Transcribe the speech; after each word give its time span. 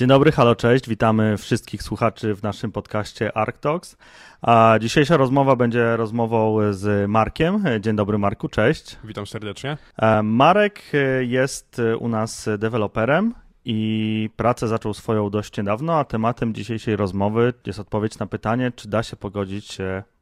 Dzień 0.00 0.08
dobry, 0.08 0.32
halo, 0.32 0.56
cześć. 0.56 0.88
Witamy 0.88 1.36
wszystkich 1.36 1.82
słuchaczy 1.82 2.34
w 2.34 2.42
naszym 2.42 2.72
podcaście 2.72 3.36
ArcTalks. 3.36 3.96
A 4.42 4.78
dzisiejsza 4.80 5.16
rozmowa 5.16 5.56
będzie 5.56 5.96
rozmową 5.96 6.58
z 6.72 7.10
Markiem. 7.10 7.64
Dzień 7.80 7.96
dobry, 7.96 8.18
Marku, 8.18 8.48
cześć. 8.48 8.96
Witam 9.04 9.26
serdecznie. 9.26 9.76
E, 9.96 10.22
Marek 10.22 10.82
jest 11.20 11.82
u 11.98 12.08
nas 12.08 12.48
deweloperem 12.58 13.34
i 13.64 14.30
pracę 14.36 14.68
zaczął 14.68 14.94
swoją 14.94 15.30
dość 15.30 15.56
niedawno, 15.56 15.98
a 15.98 16.04
tematem 16.04 16.54
dzisiejszej 16.54 16.96
rozmowy 16.96 17.52
jest 17.66 17.78
odpowiedź 17.78 18.18
na 18.18 18.26
pytanie, 18.26 18.72
czy 18.76 18.88
da 18.88 19.02
się 19.02 19.16
pogodzić 19.16 19.78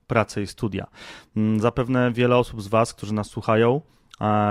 pracę 0.06 0.42
i 0.42 0.46
studia. 0.46 0.86
Mm, 1.36 1.60
zapewne 1.60 2.12
wiele 2.12 2.36
osób 2.36 2.62
z 2.62 2.68
Was, 2.68 2.94
którzy 2.94 3.14
nas 3.14 3.26
słuchają, 3.26 3.80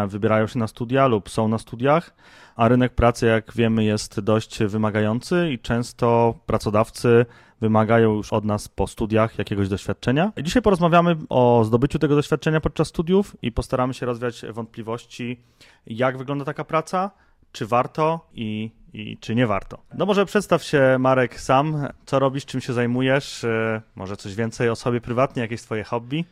wybierają 0.08 0.48
się 0.48 0.60
na 0.60 0.68
studia 0.68 1.08
lub 1.08 1.30
są 1.30 1.48
na 1.48 1.58
studiach, 1.58 2.16
a 2.56 2.68
rynek 2.68 2.94
pracy, 2.94 3.26
jak 3.26 3.54
wiemy, 3.56 3.84
jest 3.84 4.20
dość 4.20 4.64
wymagający 4.64 5.50
i 5.52 5.60
często 5.60 6.34
pracodawcy 6.46 7.26
wymagają 7.62 8.14
już 8.14 8.34
od 8.34 8.46
nas 8.46 8.68
po 8.68 8.88
studiach 8.88 9.38
jakiegoś 9.38 9.70
doświadczenia. 9.70 10.32
Dzisiaj 10.44 10.62
porozmawiamy 10.62 11.16
o 11.30 11.64
zdobyciu 11.66 12.00
tego 12.00 12.16
doświadczenia 12.16 12.62
podczas 12.62 12.88
studiów 12.88 13.36
i 13.42 13.52
postaramy 13.52 13.94
się 13.94 14.06
rozwiać 14.06 14.46
wątpliwości, 14.50 15.40
jak 15.88 16.18
wygląda 16.18 16.46
taka 16.46 16.64
praca, 16.64 17.12
czy 17.52 17.66
warto 17.66 18.30
i, 18.34 18.72
i 18.94 19.18
czy 19.18 19.36
nie 19.36 19.48
warto. 19.48 19.78
No 19.94 20.06
może 20.06 20.26
przedstaw 20.26 20.64
się 20.64 20.96
Marek 21.00 21.40
sam, 21.40 21.88
co 22.06 22.20
robisz, 22.20 22.46
czym 22.46 22.62
się 22.62 22.74
zajmujesz, 22.74 23.44
e, 23.44 23.82
może 23.96 24.18
coś 24.18 24.36
więcej 24.36 24.70
o 24.70 24.76
sobie 24.76 25.02
prywatnie, 25.02 25.42
jakieś 25.42 25.62
twoje 25.62 25.84
hobby? 25.84 26.26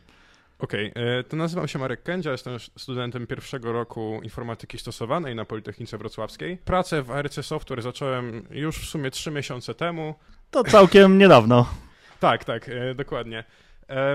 Okej, 0.58 0.90
okay, 0.90 1.24
to 1.28 1.36
nazywam 1.36 1.68
się 1.68 1.78
Marek 1.78 2.02
Kędzia, 2.02 2.32
jestem 2.32 2.58
studentem 2.78 3.26
pierwszego 3.26 3.72
roku 3.72 4.20
informatyki 4.22 4.78
stosowanej 4.78 5.34
na 5.34 5.44
Politechnice 5.44 5.98
Wrocławskiej. 5.98 6.58
Pracę 6.64 7.02
w 7.02 7.10
ARC 7.10 7.44
Software 7.46 7.82
zacząłem 7.82 8.46
już 8.50 8.78
w 8.78 8.84
sumie 8.84 9.10
trzy 9.10 9.30
miesiące 9.30 9.74
temu. 9.74 10.14
To 10.50 10.64
całkiem 10.64 11.18
niedawno. 11.22 11.66
tak, 12.20 12.44
tak, 12.44 12.68
e, 12.68 12.94
dokładnie. 12.94 13.44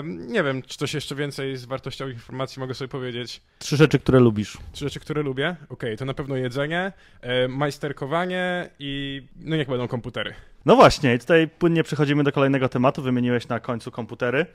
Nie 0.07 0.43
wiem, 0.43 0.61
czy 0.61 0.77
coś 0.77 0.93
jeszcze 0.93 1.15
więcej 1.15 1.57
z 1.57 1.65
wartościowych 1.65 2.13
informacji 2.13 2.59
mogę 2.59 2.73
sobie 2.73 2.87
powiedzieć. 2.87 3.41
Trzy 3.59 3.77
rzeczy, 3.77 3.99
które 3.99 4.19
lubisz. 4.19 4.57
Trzy 4.71 4.85
rzeczy, 4.85 4.99
które 4.99 5.23
lubię? 5.23 5.49
Okej, 5.49 5.69
okay, 5.69 5.97
to 5.97 6.05
na 6.05 6.13
pewno 6.13 6.35
jedzenie, 6.35 6.91
e, 7.21 7.47
majsterkowanie 7.47 8.69
i 8.79 9.21
no 9.39 9.55
niech 9.55 9.67
będą 9.67 9.87
komputery. 9.87 10.33
No 10.65 10.75
właśnie, 10.75 11.19
tutaj 11.19 11.47
płynnie 11.47 11.83
przechodzimy 11.83 12.23
do 12.23 12.31
kolejnego 12.31 12.69
tematu. 12.69 13.01
Wymieniłeś 13.01 13.47
na 13.47 13.59
końcu 13.59 13.91
komputery. 13.91 14.45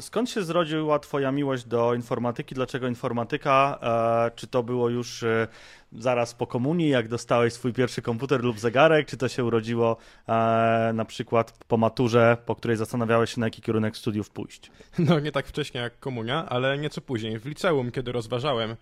Skąd 0.00 0.30
się 0.30 0.42
zrodziła 0.42 0.98
Twoja 0.98 1.32
miłość 1.32 1.64
do 1.64 1.94
informatyki? 1.94 2.54
Dlaczego 2.54 2.88
informatyka? 2.88 3.78
Czy 4.36 4.46
to 4.46 4.62
było 4.62 4.88
już 4.88 5.22
e, 5.22 5.48
zaraz 5.92 6.34
po 6.34 6.46
komunii, 6.46 6.88
jak 6.88 7.08
dostałeś 7.08 7.52
swój 7.52 7.72
pierwszy 7.72 8.02
komputer 8.02 8.44
lub 8.44 8.58
zegarek? 8.58 9.06
Czy 9.06 9.16
to 9.16 9.28
się 9.28 9.44
urodziło 9.44 9.96
e, 10.28 10.32
na 10.94 11.04
przykład 11.04 11.64
po 11.68 11.76
maturze, 11.76 12.36
po 12.46 12.54
której 12.54 12.76
zastanawiałeś 12.76 13.34
się, 13.34 13.40
na 13.40 13.46
jaki 13.46 13.62
kierunek 13.62 13.96
studiów 13.96 14.30
pójść? 14.30 14.70
No 14.98 15.20
nie 15.20 15.32
tak 15.32 15.46
wcześnie 15.46 15.80
jak 15.80 15.98
komunia, 15.98 16.48
ale 16.48 16.78
nieco 16.78 17.00
później. 17.00 17.38
W 17.38 17.46
liceum, 17.46 17.90
kiedy 17.90 18.12
rozważałem, 18.12 18.76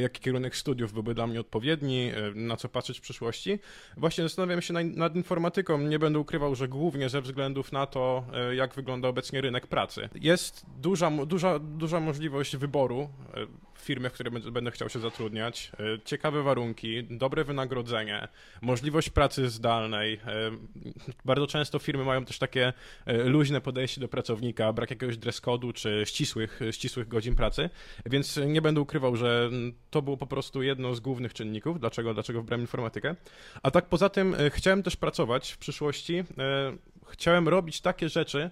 jaki 0.00 0.20
kierunek 0.20 0.56
studiów 0.56 0.92
byłby 0.92 1.14
dla 1.14 1.26
mnie 1.26 1.40
odpowiedni, 1.40 2.12
na 2.34 2.56
co 2.56 2.68
patrzeć 2.68 2.98
w 2.98 3.00
przyszłości, 3.00 3.58
właśnie 3.96 4.24
zastanawiałem 4.24 4.62
się 4.62 4.74
nad 4.74 5.16
informatyką 5.16 5.78
nie 5.78 5.98
będę 5.98 6.18
ukrywał, 6.18 6.54
że 6.54 6.68
głównie 6.68 7.08
ze 7.08 7.20
względów 7.20 7.72
na 7.72 7.86
to, 7.86 8.24
e, 8.34 8.54
jak 8.54 8.74
wygląda 8.74 9.08
obecnie 9.08 9.40
rynek 9.40 9.66
pracy. 9.66 10.08
Jest 10.14 10.66
duża, 10.78 11.10
duża, 11.10 11.58
duża 11.58 12.00
możliwość 12.00 12.56
wyboru 12.56 13.08
e, 13.34 13.46
firmy, 13.80 14.10
w 14.10 14.12
której 14.12 14.32
będę 14.52 14.70
chciał 14.70 14.88
się 14.88 14.98
zatrudniać, 14.98 15.72
e, 15.80 15.98
ciekawe 16.04 16.42
warunki, 16.42 17.04
dobre 17.04 17.44
wynagrodzenie, 17.44 18.28
możliwość 18.62 19.10
pracy 19.10 19.50
zdalnej. 19.50 20.20
Bardzo 21.24 21.46
często 21.46 21.78
firmy 21.78 22.04
mają 22.04 22.24
też 22.24 22.38
takie 22.38 22.72
luźne 23.06 23.60
podejście 23.60 24.00
do 24.00 24.08
pracownika, 24.08 24.72
brak 24.72 24.90
jakiegoś 24.90 25.16
dress 25.16 25.42
code'u 25.42 25.72
czy 25.72 26.02
ścisłych, 26.06 26.60
ścisłych 26.70 27.08
godzin 27.08 27.34
pracy, 27.34 27.70
więc 28.06 28.40
nie 28.46 28.62
będę 28.62 28.80
ukrywał, 28.80 29.16
że 29.16 29.50
to 29.90 30.02
było 30.02 30.16
po 30.16 30.26
prostu 30.26 30.62
jedno 30.62 30.94
z 30.94 31.00
głównych 31.00 31.34
czynników, 31.34 31.80
dlaczego, 31.80 32.14
dlaczego 32.14 32.40
wybrałem 32.40 32.60
informatykę. 32.60 33.14
A 33.62 33.70
tak 33.70 33.86
poza 33.86 34.08
tym 34.08 34.36
chciałem 34.50 34.82
też 34.82 34.96
pracować 34.96 35.52
w 35.52 35.58
przyszłości, 35.58 36.24
e, 36.38 36.76
chciałem 37.10 37.48
robić 37.48 37.80
takie 37.80 38.08
rzeczy, 38.08 38.50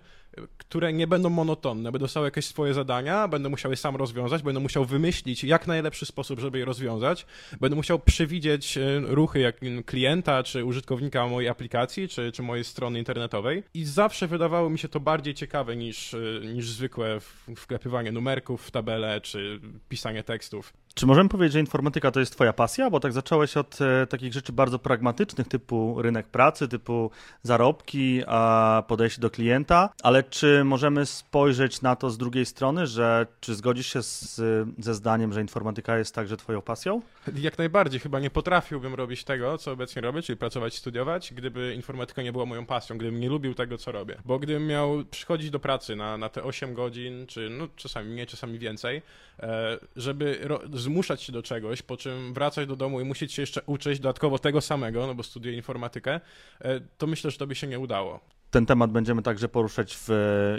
które 0.59 0.93
nie 0.93 1.06
będą 1.06 1.31
monotonne, 1.31 1.93
będą 1.93 1.99
dostały 2.05 2.27
jakieś 2.27 2.47
swoje 2.47 2.75
zadania, 2.75 3.28
będę 3.28 3.49
musiał 3.49 3.71
je 3.71 3.77
sam 3.77 3.97
rozwiązać, 3.97 4.43
będę 4.43 4.61
musiał 4.61 4.84
wymyślić 4.84 5.44
jak 5.44 5.67
najlepszy 5.67 6.06
sposób, 6.06 6.41
żeby 6.41 6.59
je 6.59 6.65
rozwiązać, 6.65 7.27
będę 7.61 7.77
musiał 7.77 7.99
przewidzieć 7.99 8.78
e, 8.78 9.00
ruchy 9.00 9.39
jak 9.41 9.61
klienta, 9.87 10.43
czy 10.43 10.65
użytkownika 10.65 11.27
mojej 11.27 11.49
aplikacji, 11.49 12.09
czy, 12.09 12.33
czy 12.33 12.43
mojej 12.43 12.65
strony 12.65 12.99
internetowej 12.99 13.62
i 13.75 13.84
zawsze 13.84 14.27
wydawało 14.27 14.71
mi 14.71 14.78
się 14.78 14.88
to 14.88 15.00
bardziej 15.00 15.34
ciekawe 15.34 15.77
niż, 15.77 16.15
e, 16.15 16.19
niż 16.55 16.71
zwykłe 16.71 17.19
wklepywanie 17.56 18.12
numerków 18.12 18.67
w 18.67 18.71
tabelę, 18.71 19.21
czy 19.21 19.61
pisanie 19.88 20.23
tekstów. 20.23 20.73
Czy 20.99 21.07
możemy 21.07 21.29
powiedzieć, 21.29 21.53
że 21.53 21.61
informatyka 21.61 22.11
to 22.11 22.21
jest 22.21 22.33
twoja 22.33 22.53
pasja? 22.53 22.91
Bo 22.91 23.01
tak 23.01 23.12
zacząłeś 23.12 23.57
od 23.57 23.79
e, 23.81 24.07
takich 24.07 24.33
rzeczy 24.33 24.53
bardzo 24.53 24.79
pragmatycznych, 24.79 25.49
typu 25.49 26.03
rynek 26.03 26.27
pracy, 26.27 26.69
typu 26.69 27.11
zarobki, 27.43 28.23
a 28.27 28.83
podejście 28.89 29.21
do 29.21 29.31
klienta, 29.31 29.89
ale 30.03 30.23
czy 30.23 30.65
możemy 30.65 31.06
spojrzeć 31.06 31.83
na 31.83 31.97
to 31.97 32.11
z 32.11 32.19
drugiej 32.19 32.47
strony, 32.47 32.87
że 32.87 33.27
czy 33.41 33.55
zgodzisz 33.55 33.93
się 33.93 34.03
z, 34.03 34.41
ze 34.79 34.95
zdaniem, 34.95 35.33
że 35.33 35.41
informatyka 35.41 35.99
jest 35.99 36.15
także 36.15 36.37
twoją 36.37 36.62
pasją? 36.62 37.03
Jak 37.35 37.59
najbardziej. 37.59 38.01
Chyba 38.01 38.21
nie 38.21 38.31
potrafiłbym 38.31 38.95
robić 38.95 39.25
tego, 39.25 39.59
co 39.59 39.73
obecnie 39.73 40.03
robię, 40.03 40.23
czyli 40.23 40.37
pracować, 40.37 40.75
studiować, 40.75 41.35
gdyby 41.35 41.75
informatyka 41.75 42.23
nie 42.23 42.33
była 42.33 42.47
moją 42.47 42.67
pasją, 42.67 42.99
gdybym 42.99 43.21
nie 43.21 43.29
lubił 43.29 43.55
tego, 43.55 43.79
co 43.79 43.93
robię. 43.93 44.17
Bo 44.25 44.39
gdybym 44.39 44.67
miał 44.67 45.05
przychodzić 45.11 45.51
do 45.51 45.61
pracy 45.61 45.97
na, 45.97 46.17
na 46.17 46.29
te 46.29 46.43
8 46.43 46.75
godzin, 46.75 47.27
czy 47.27 47.51
no 47.51 47.69
czasami 47.77 48.11
mniej, 48.11 48.27
czasami 48.27 48.59
więcej, 48.59 49.03
e, 49.41 49.79
żeby 49.97 50.49
zmuszać 50.87 51.23
się 51.23 51.33
do 51.33 51.43
czegoś, 51.43 51.83
po 51.83 51.97
czym 51.97 52.35
wracać 52.35 52.69
do 52.69 52.77
domu 52.77 53.01
i 53.01 53.05
musieć 53.05 53.33
się 53.33 53.43
jeszcze 53.43 53.63
uczyć 53.67 54.01
dodatkowo 54.01 54.39
tego 54.39 54.61
samego, 54.61 55.07
no 55.07 55.15
bo 55.15 55.23
studiuję 55.23 55.57
informatykę, 55.57 56.21
e, 56.61 56.81
to 56.99 57.07
myślę, 57.07 57.31
że 57.31 57.39
to 57.39 57.47
by 57.47 57.55
się 57.55 57.67
nie 57.67 57.79
udało. 57.79 58.21
Ten 58.51 58.67
temat 58.67 58.91
będziemy 58.91 59.23
także 59.23 59.49
poruszać 59.49 59.99
w 60.01 60.09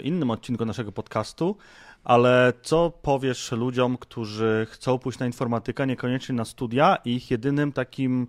innym 0.04 0.30
odcinku 0.30 0.64
naszego 0.64 0.92
podcastu, 0.92 1.56
ale 2.04 2.52
co 2.62 2.90
powiesz 2.90 3.52
ludziom, 3.52 3.96
którzy 3.96 4.66
chcą 4.70 4.98
pójść 4.98 5.18
na 5.18 5.26
informatykę, 5.26 5.86
niekoniecznie 5.86 6.34
na 6.34 6.44
studia 6.44 6.98
i 7.04 7.14
ich 7.14 7.30
jedynym 7.30 7.72
takim 7.72 8.26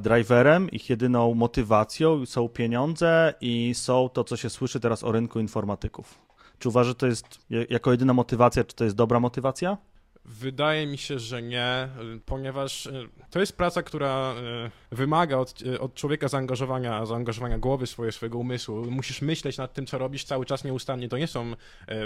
driverem, 0.00 0.70
ich 0.70 0.90
jedyną 0.90 1.34
motywacją 1.34 2.26
są 2.26 2.48
pieniądze 2.48 3.34
i 3.40 3.74
są 3.74 4.08
to, 4.08 4.24
co 4.24 4.36
się 4.36 4.50
słyszy 4.50 4.80
teraz 4.80 5.04
o 5.04 5.12
rynku 5.12 5.40
informatyków? 5.40 6.18
Czy 6.58 6.68
uważasz, 6.68 6.88
że 6.88 6.94
to 6.94 7.06
jest 7.06 7.26
jako 7.70 7.90
jedyna 7.90 8.12
motywacja, 8.12 8.64
czy 8.64 8.76
to 8.76 8.84
jest 8.84 8.96
dobra 8.96 9.20
motywacja? 9.20 9.76
Wydaje 10.26 10.86
mi 10.86 10.98
się, 10.98 11.18
że 11.18 11.42
nie, 11.42 11.88
ponieważ 12.26 12.86
e, 12.86 12.92
to 13.30 13.40
jest 13.40 13.56
praca, 13.56 13.82
która 13.82 14.34
e, 14.34 14.70
wymaga 14.92 15.38
od, 15.38 15.62
e, 15.74 15.80
od 15.80 15.94
człowieka 15.94 16.28
zaangażowania, 16.28 17.06
zaangażowania 17.06 17.58
głowy 17.58 17.86
swojego, 17.86 18.12
swojego 18.12 18.38
umysłu. 18.38 18.90
Musisz 18.90 19.22
myśleć 19.22 19.58
nad 19.58 19.74
tym, 19.74 19.86
co 19.86 19.98
robisz 19.98 20.24
cały 20.24 20.46
czas 20.46 20.64
nieustannie. 20.64 21.08
To 21.08 21.18
nie 21.18 21.26
są 21.26 21.52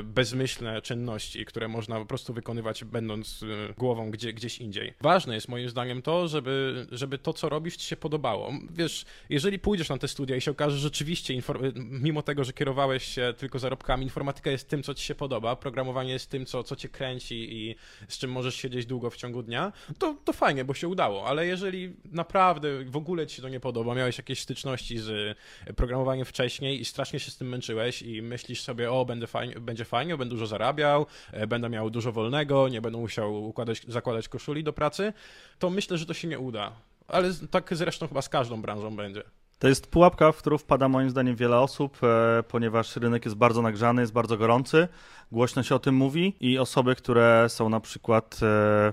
bezmyślne 0.05 0.83
czynności, 0.83 1.45
które 1.45 1.69
można 1.69 1.99
po 1.99 2.07
prostu 2.07 2.35
wykonywać, 2.35 2.85
będąc 2.85 3.45
głową 3.77 4.11
gdzie, 4.11 4.33
gdzieś 4.33 4.59
indziej. 4.59 4.95
Ważne 5.01 5.35
jest 5.35 5.49
moim 5.49 5.69
zdaniem 5.69 6.03
to, 6.03 6.29
żeby, 6.29 6.87
żeby 6.93 7.19
to, 7.19 7.33
co 7.33 7.49
robisz, 7.49 7.77
ci 7.77 7.87
się 7.87 7.97
podobało. 7.97 8.53
Wiesz, 8.71 9.05
jeżeli 9.29 9.59
pójdziesz 9.59 9.89
na 9.89 9.99
te 9.99 10.09
studia 10.09 10.37
i 10.37 10.41
się 10.41 10.51
okaże, 10.51 10.77
że 10.77 10.83
rzeczywiście, 10.83 11.35
mimo 11.77 12.23
tego, 12.23 12.45
że 12.45 12.53
kierowałeś 12.53 13.05
się 13.05 13.35
tylko 13.37 13.59
zarobkami, 13.59 14.05
informatyka 14.05 14.51
jest 14.51 14.69
tym, 14.69 14.83
co 14.83 14.95
ci 14.95 15.05
się 15.05 15.15
podoba, 15.15 15.57
programowanie 15.57 16.13
jest 16.13 16.31
tym, 16.31 16.47
co, 16.47 16.63
co 16.63 16.77
cię 16.77 16.89
kręci 16.89 17.35
i 17.35 17.77
z 18.09 18.19
czym 18.19 18.33
możesz 18.33 18.55
siedzieć 18.55 18.87
długo 18.87 19.11
w 19.11 19.17
ciągu 19.17 19.43
dnia, 19.43 19.73
to, 19.99 20.17
to 20.25 20.33
fajnie, 20.33 20.65
bo 20.65 20.75
się 20.75 20.89
udało, 20.89 21.27
ale 21.27 21.47
jeżeli 21.47 21.97
naprawdę 22.05 22.85
w 22.85 22.97
ogóle 22.97 23.27
ci 23.27 23.37
się 23.37 23.43
to 23.43 23.49
nie 23.49 23.61
podoba, 23.61 23.95
miałeś 23.95 24.19
jakieś 24.19 24.41
styczności 24.41 24.99
z 24.99 25.39
programowaniem 25.77 26.25
wcześniej 26.25 26.81
i 26.81 26.85
strasznie 26.85 27.21
się 27.21 27.31
z 27.31 27.37
tym 27.37 27.49
męczyłeś 27.49 28.03
i 28.03 28.23
myślisz 28.23 28.63
sobie, 28.63 28.93
o, 28.93 29.05
będę 29.05 29.27
fajnie, 29.27 29.55
będzie 29.61 29.85
fajnie, 29.85 30.17
będę 30.17 30.35
dużo 30.35 30.47
zarabiał, 30.47 31.07
e, 31.33 31.47
będę 31.47 31.69
miał 31.69 31.91
dużo 31.91 32.13
wolnego, 32.13 32.69
nie 32.69 32.81
będę 32.81 32.99
musiał 32.99 33.45
układać, 33.45 33.83
zakładać 33.89 34.29
koszuli 34.29 34.65
do 34.65 34.73
pracy, 34.73 35.13
to 35.59 35.71
myślę, 35.71 35.99
że 35.99 36.07
to 36.07 36.15
się 36.15 36.29
nie 36.29 36.39
uda. 36.39 36.73
Ale 37.09 37.31
tak 37.51 37.77
zresztą 37.77 38.09
chyba 38.09 38.23
z 38.23 38.29
każdą 38.29 38.63
branżą 38.63 38.97
będzie. 38.97 39.23
To 39.59 39.69
jest 39.69 39.87
pułapka, 39.87 40.33
w 40.33 40.37
którą 40.37 40.59
wpada 40.59 40.89
moim 40.89 41.11
zdaniem 41.11 41.37
wiele 41.37 41.59
osób, 41.59 41.99
e, 42.03 42.43
ponieważ 42.43 42.97
rynek 42.97 43.25
jest 43.25 43.37
bardzo 43.37 43.63
nagrzany, 43.63 44.03
jest 44.03 44.13
bardzo 44.13 44.37
gorący, 44.37 44.89
głośno 45.33 45.63
się 45.63 45.75
o 45.75 45.79
tym 45.79 45.95
mówi 45.95 46.37
i 46.41 46.59
osoby, 46.59 46.95
które 46.95 47.47
są 47.49 47.69
na 47.69 47.81
przykład 47.81 48.41
e, 48.43 48.93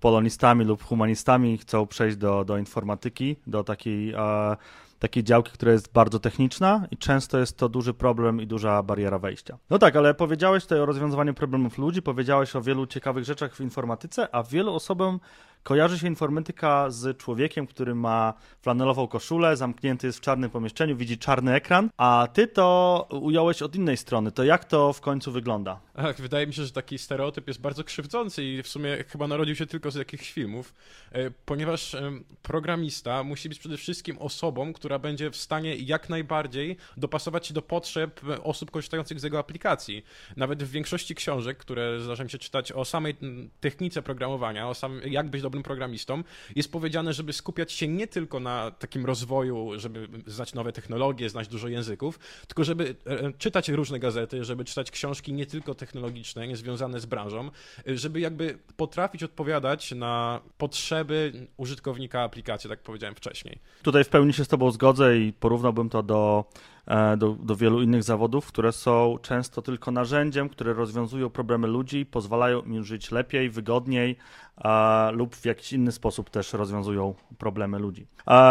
polonistami 0.00 0.64
lub 0.64 0.84
humanistami 0.84 1.58
chcą 1.58 1.86
przejść 1.86 2.16
do, 2.16 2.44
do 2.44 2.58
informatyki, 2.58 3.36
do 3.46 3.64
takiej, 3.64 4.12
e, 4.12 4.56
takiej 4.98 5.24
działki, 5.24 5.52
która 5.52 5.72
jest 5.72 5.92
bardzo 5.92 6.18
techniczna 6.18 6.86
i 6.90 6.96
często 6.96 7.38
jest 7.38 7.58
to 7.58 7.68
duży 7.68 7.94
problem 7.94 8.40
i 8.40 8.46
duża 8.46 8.82
bariera 8.82 9.18
wejścia. 9.18 9.58
No 9.70 9.78
tak, 9.78 9.96
ale 9.96 10.14
powiedziałeś 10.14 10.62
tutaj 10.62 10.80
o 10.80 10.86
rozwiązywaniu 10.86 11.34
problemów 11.34 11.78
ludzi, 11.78 12.02
powiedziałeś 12.02 12.56
o 12.56 12.62
wielu 12.62 12.86
ciekawych 12.86 13.24
rzeczach 13.24 13.54
w 13.54 13.60
informatyce, 13.60 14.34
a 14.34 14.42
wielu 14.42 14.74
osobom 14.74 15.20
kojarzy 15.64 15.98
się 15.98 16.06
informatyka 16.06 16.90
z 16.90 17.18
człowiekiem, 17.18 17.66
który 17.66 17.94
ma 17.94 18.34
flanelową 18.62 19.06
koszulę, 19.06 19.56
zamknięty 19.56 20.06
jest 20.06 20.18
w 20.18 20.20
czarnym 20.20 20.50
pomieszczeniu, 20.50 20.96
widzi 20.96 21.18
czarny 21.18 21.54
ekran, 21.54 21.90
a 21.96 22.28
ty 22.32 22.46
to 22.46 23.08
ująłeś 23.10 23.62
od 23.62 23.74
innej 23.76 23.96
strony. 23.96 24.32
To 24.32 24.44
jak 24.44 24.64
to 24.64 24.92
w 24.92 25.00
końcu 25.00 25.32
wygląda? 25.32 25.80
Ach, 25.94 26.20
wydaje 26.20 26.46
mi 26.46 26.54
się, 26.54 26.64
że 26.64 26.72
taki 26.72 26.98
stereotyp 26.98 27.48
jest 27.48 27.60
bardzo 27.60 27.84
krzywdzący 27.84 28.44
i 28.44 28.62
w 28.62 28.68
sumie 28.68 29.04
chyba 29.08 29.28
narodził 29.28 29.56
się 29.56 29.66
tylko 29.66 29.90
z 29.90 29.94
jakichś 29.94 30.32
filmów, 30.32 30.74
e, 31.12 31.30
ponieważ 31.30 31.96
programista 32.42 33.22
musi 33.22 33.48
być 33.48 33.58
przede 33.58 33.76
wszystkim 33.76 34.18
osobą, 34.18 34.72
która 34.72 34.98
będzie 34.98 35.30
w 35.30 35.36
stanie 35.36 35.76
jak 35.76 36.08
najbardziej 36.08 36.76
dopasować 36.96 37.46
się 37.46 37.54
do 37.54 37.62
potrzeb 37.62 38.20
osób 38.42 38.70
korzystających 38.70 39.20
z 39.20 39.22
jego 39.22 39.38
aplikacji. 39.38 40.04
Nawet 40.36 40.62
w 40.62 40.70
większości 40.70 41.14
książek, 41.14 41.58
które 41.58 42.00
zdarza 42.00 42.24
mi 42.24 42.30
się 42.30 42.38
czytać 42.38 42.72
o 42.72 42.84
samej 42.84 43.16
technice 43.60 44.02
programowania, 44.02 44.68
o 44.68 44.74
sam, 44.74 45.00
jak 45.04 45.30
być 45.30 45.42
dobrym 45.42 45.53
programistą, 45.62 46.22
jest 46.56 46.72
powiedziane, 46.72 47.12
żeby 47.12 47.32
skupiać 47.32 47.72
się 47.72 47.88
nie 47.88 48.06
tylko 48.06 48.40
na 48.40 48.70
takim 48.70 49.06
rozwoju, 49.06 49.70
żeby 49.76 50.08
znać 50.26 50.54
nowe 50.54 50.72
technologie, 50.72 51.30
znać 51.30 51.48
dużo 51.48 51.68
języków, 51.68 52.18
tylko 52.46 52.64
żeby 52.64 52.96
e, 53.06 53.32
czytać 53.32 53.68
różne 53.68 53.98
gazety, 53.98 54.44
żeby 54.44 54.64
czytać 54.64 54.90
książki 54.90 55.32
nie 55.32 55.46
tylko 55.46 55.74
technologiczne, 55.74 56.48
nie 56.48 56.56
związane 56.56 57.00
z 57.00 57.06
branżą, 57.06 57.50
żeby 57.86 58.20
jakby 58.20 58.58
potrafić 58.76 59.22
odpowiadać 59.22 59.92
na 59.92 60.40
potrzeby 60.58 61.46
użytkownika 61.56 62.22
aplikacji, 62.22 62.70
tak 62.70 62.82
powiedziałem 62.82 63.14
wcześniej. 63.14 63.58
Tutaj 63.82 64.04
w 64.04 64.08
pełni 64.08 64.32
się 64.32 64.44
z 64.44 64.48
Tobą 64.48 64.70
zgodzę 64.70 65.18
i 65.18 65.32
porównałbym 65.32 65.90
to 65.90 66.02
do 66.02 66.44
E, 66.73 66.73
do, 67.16 67.36
do 67.42 67.56
wielu 67.56 67.82
innych 67.82 68.02
zawodów, 68.02 68.46
które 68.46 68.72
są 68.72 69.18
często 69.22 69.62
tylko 69.62 69.90
narzędziem, 69.90 70.48
które 70.48 70.72
rozwiązują 70.72 71.30
problemy 71.30 71.66
ludzi, 71.66 72.06
pozwalają 72.06 72.62
im 72.62 72.84
żyć 72.84 73.10
lepiej, 73.10 73.50
wygodniej 73.50 74.16
a, 74.56 75.10
lub 75.14 75.36
w 75.36 75.44
jakiś 75.44 75.72
inny 75.72 75.92
sposób 75.92 76.30
też 76.30 76.52
rozwiązują 76.52 77.14
problemy 77.38 77.78
ludzi. 77.78 78.06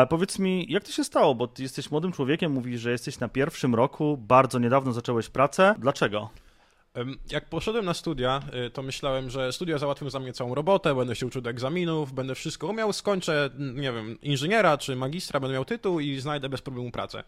Powiedz 0.10 0.40
mi, 0.40 0.66
jak 0.70 0.84
to 0.84 0.92
się 0.92 1.04
stało, 1.04 1.36
bo 1.36 1.48
ty 1.48 1.64
jesteś 1.64 1.92
młodym 1.92 2.12
człowiekiem, 2.12 2.52
mówisz, 2.52 2.82
że 2.82 2.92
jesteś 2.92 3.20
na 3.20 3.28
pierwszym 3.28 3.76
roku, 3.76 4.18
bardzo 4.18 4.60
niedawno 4.60 4.94
zacząłeś 4.94 5.30
pracę. 5.30 5.76
Dlaczego? 5.80 6.30
Jak 7.32 7.50
poszedłem 7.50 7.86
na 7.86 7.94
studia, 7.94 8.42
y, 8.68 8.70
to 8.70 8.82
myślałem, 8.84 9.30
że 9.30 9.54
studia 9.54 9.78
załatwią 9.78 10.10
za 10.10 10.20
mnie 10.20 10.34
całą 10.34 10.56
robotę, 10.56 10.96
będę 10.96 11.16
się 11.16 11.26
uczył 11.26 11.42
do 11.42 11.50
egzaminów, 11.50 12.14
będę 12.14 12.36
wszystko 12.36 12.68
umiał, 12.68 12.94
skończę, 12.94 13.50
nie 13.58 13.92
wiem, 13.92 14.22
inżyniera 14.22 14.78
czy 14.78 14.96
magistra, 14.96 15.40
będę 15.40 15.54
miał 15.54 15.66
tytuł 15.66 16.00
i 16.00 16.20
znajdę 16.20 16.50
bez 16.50 16.62
problemu 16.62 16.92
pracę. 16.92 17.24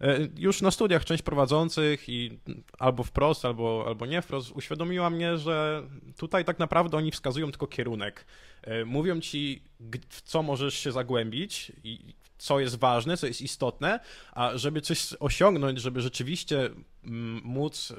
E, 0.00 0.18
już 0.38 0.62
na 0.62 0.70
studiach 0.70 1.04
część 1.04 1.22
prowadzących 1.22 2.08
i 2.08 2.38
albo 2.78 3.02
wprost, 3.02 3.44
albo, 3.44 3.84
albo 3.86 4.06
nie 4.06 4.22
wprost 4.22 4.52
uświadomiła 4.52 5.10
mnie, 5.10 5.38
że 5.38 5.82
tutaj 6.16 6.44
tak 6.44 6.58
naprawdę 6.58 6.96
oni 6.96 7.10
wskazują 7.10 7.50
tylko 7.50 7.66
kierunek. 7.66 8.24
E, 8.62 8.84
mówią 8.84 9.20
ci, 9.20 9.62
w 10.08 10.22
co 10.22 10.42
możesz 10.42 10.74
się 10.74 10.92
zagłębić 10.92 11.72
i 11.84 12.14
co 12.38 12.60
jest 12.60 12.78
ważne, 12.78 13.16
co 13.16 13.26
jest 13.26 13.40
istotne, 13.40 14.00
a 14.32 14.50
żeby 14.54 14.80
coś 14.80 15.14
osiągnąć, 15.20 15.80
żeby 15.80 16.00
rzeczywiście 16.00 16.70
mm, 17.04 17.40
móc 17.44 17.92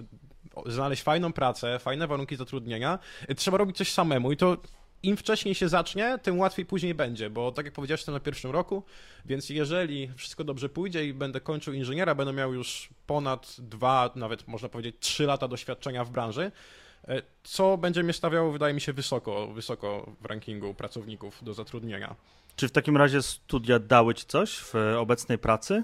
znaleźć 0.65 1.03
fajną 1.03 1.33
pracę, 1.33 1.79
fajne 1.79 2.07
warunki 2.07 2.35
zatrudnienia, 2.35 2.99
e, 3.27 3.35
trzeba 3.35 3.57
robić 3.57 3.77
coś 3.77 3.91
samemu 3.91 4.31
i 4.31 4.37
to 4.37 4.57
im 5.03 5.17
wcześniej 5.17 5.55
się 5.55 5.69
zacznie, 5.69 6.19
tym 6.23 6.39
łatwiej 6.39 6.65
później 6.65 6.95
będzie, 6.95 7.29
bo 7.29 7.51
tak 7.51 7.65
jak 7.65 7.73
powiedziałeś, 7.73 7.99
jestem 7.99 8.13
na 8.13 8.19
pierwszym 8.19 8.51
roku, 8.51 8.83
więc 9.25 9.49
jeżeli 9.49 10.11
wszystko 10.15 10.43
dobrze 10.43 10.69
pójdzie 10.69 11.05
i 11.05 11.13
będę 11.13 11.41
kończył 11.41 11.73
inżyniera, 11.73 12.15
będę 12.15 12.33
miał 12.33 12.53
już 12.53 12.89
ponad 13.07 13.55
dwa, 13.59 14.11
nawet 14.15 14.47
można 14.47 14.69
powiedzieć 14.69 14.95
trzy 14.99 15.25
lata 15.25 15.47
doświadczenia 15.47 16.05
w 16.05 16.09
branży, 16.09 16.51
e, 17.07 17.21
co 17.43 17.77
będzie 17.77 18.03
mnie 18.03 18.13
stawiało, 18.13 18.51
wydaje 18.51 18.73
mi 18.73 18.81
się, 18.81 18.93
wysoko, 18.93 19.47
wysoko 19.47 20.11
w 20.21 20.25
rankingu 20.25 20.73
pracowników 20.73 21.43
do 21.43 21.53
zatrudnienia. 21.53 22.15
Czy 22.55 22.67
w 22.67 22.71
takim 22.71 22.97
razie 22.97 23.21
studia 23.21 23.79
dały 23.79 24.13
ci 24.13 24.25
coś 24.25 24.59
w 24.59 24.73
obecnej 24.97 25.37
pracy? 25.37 25.83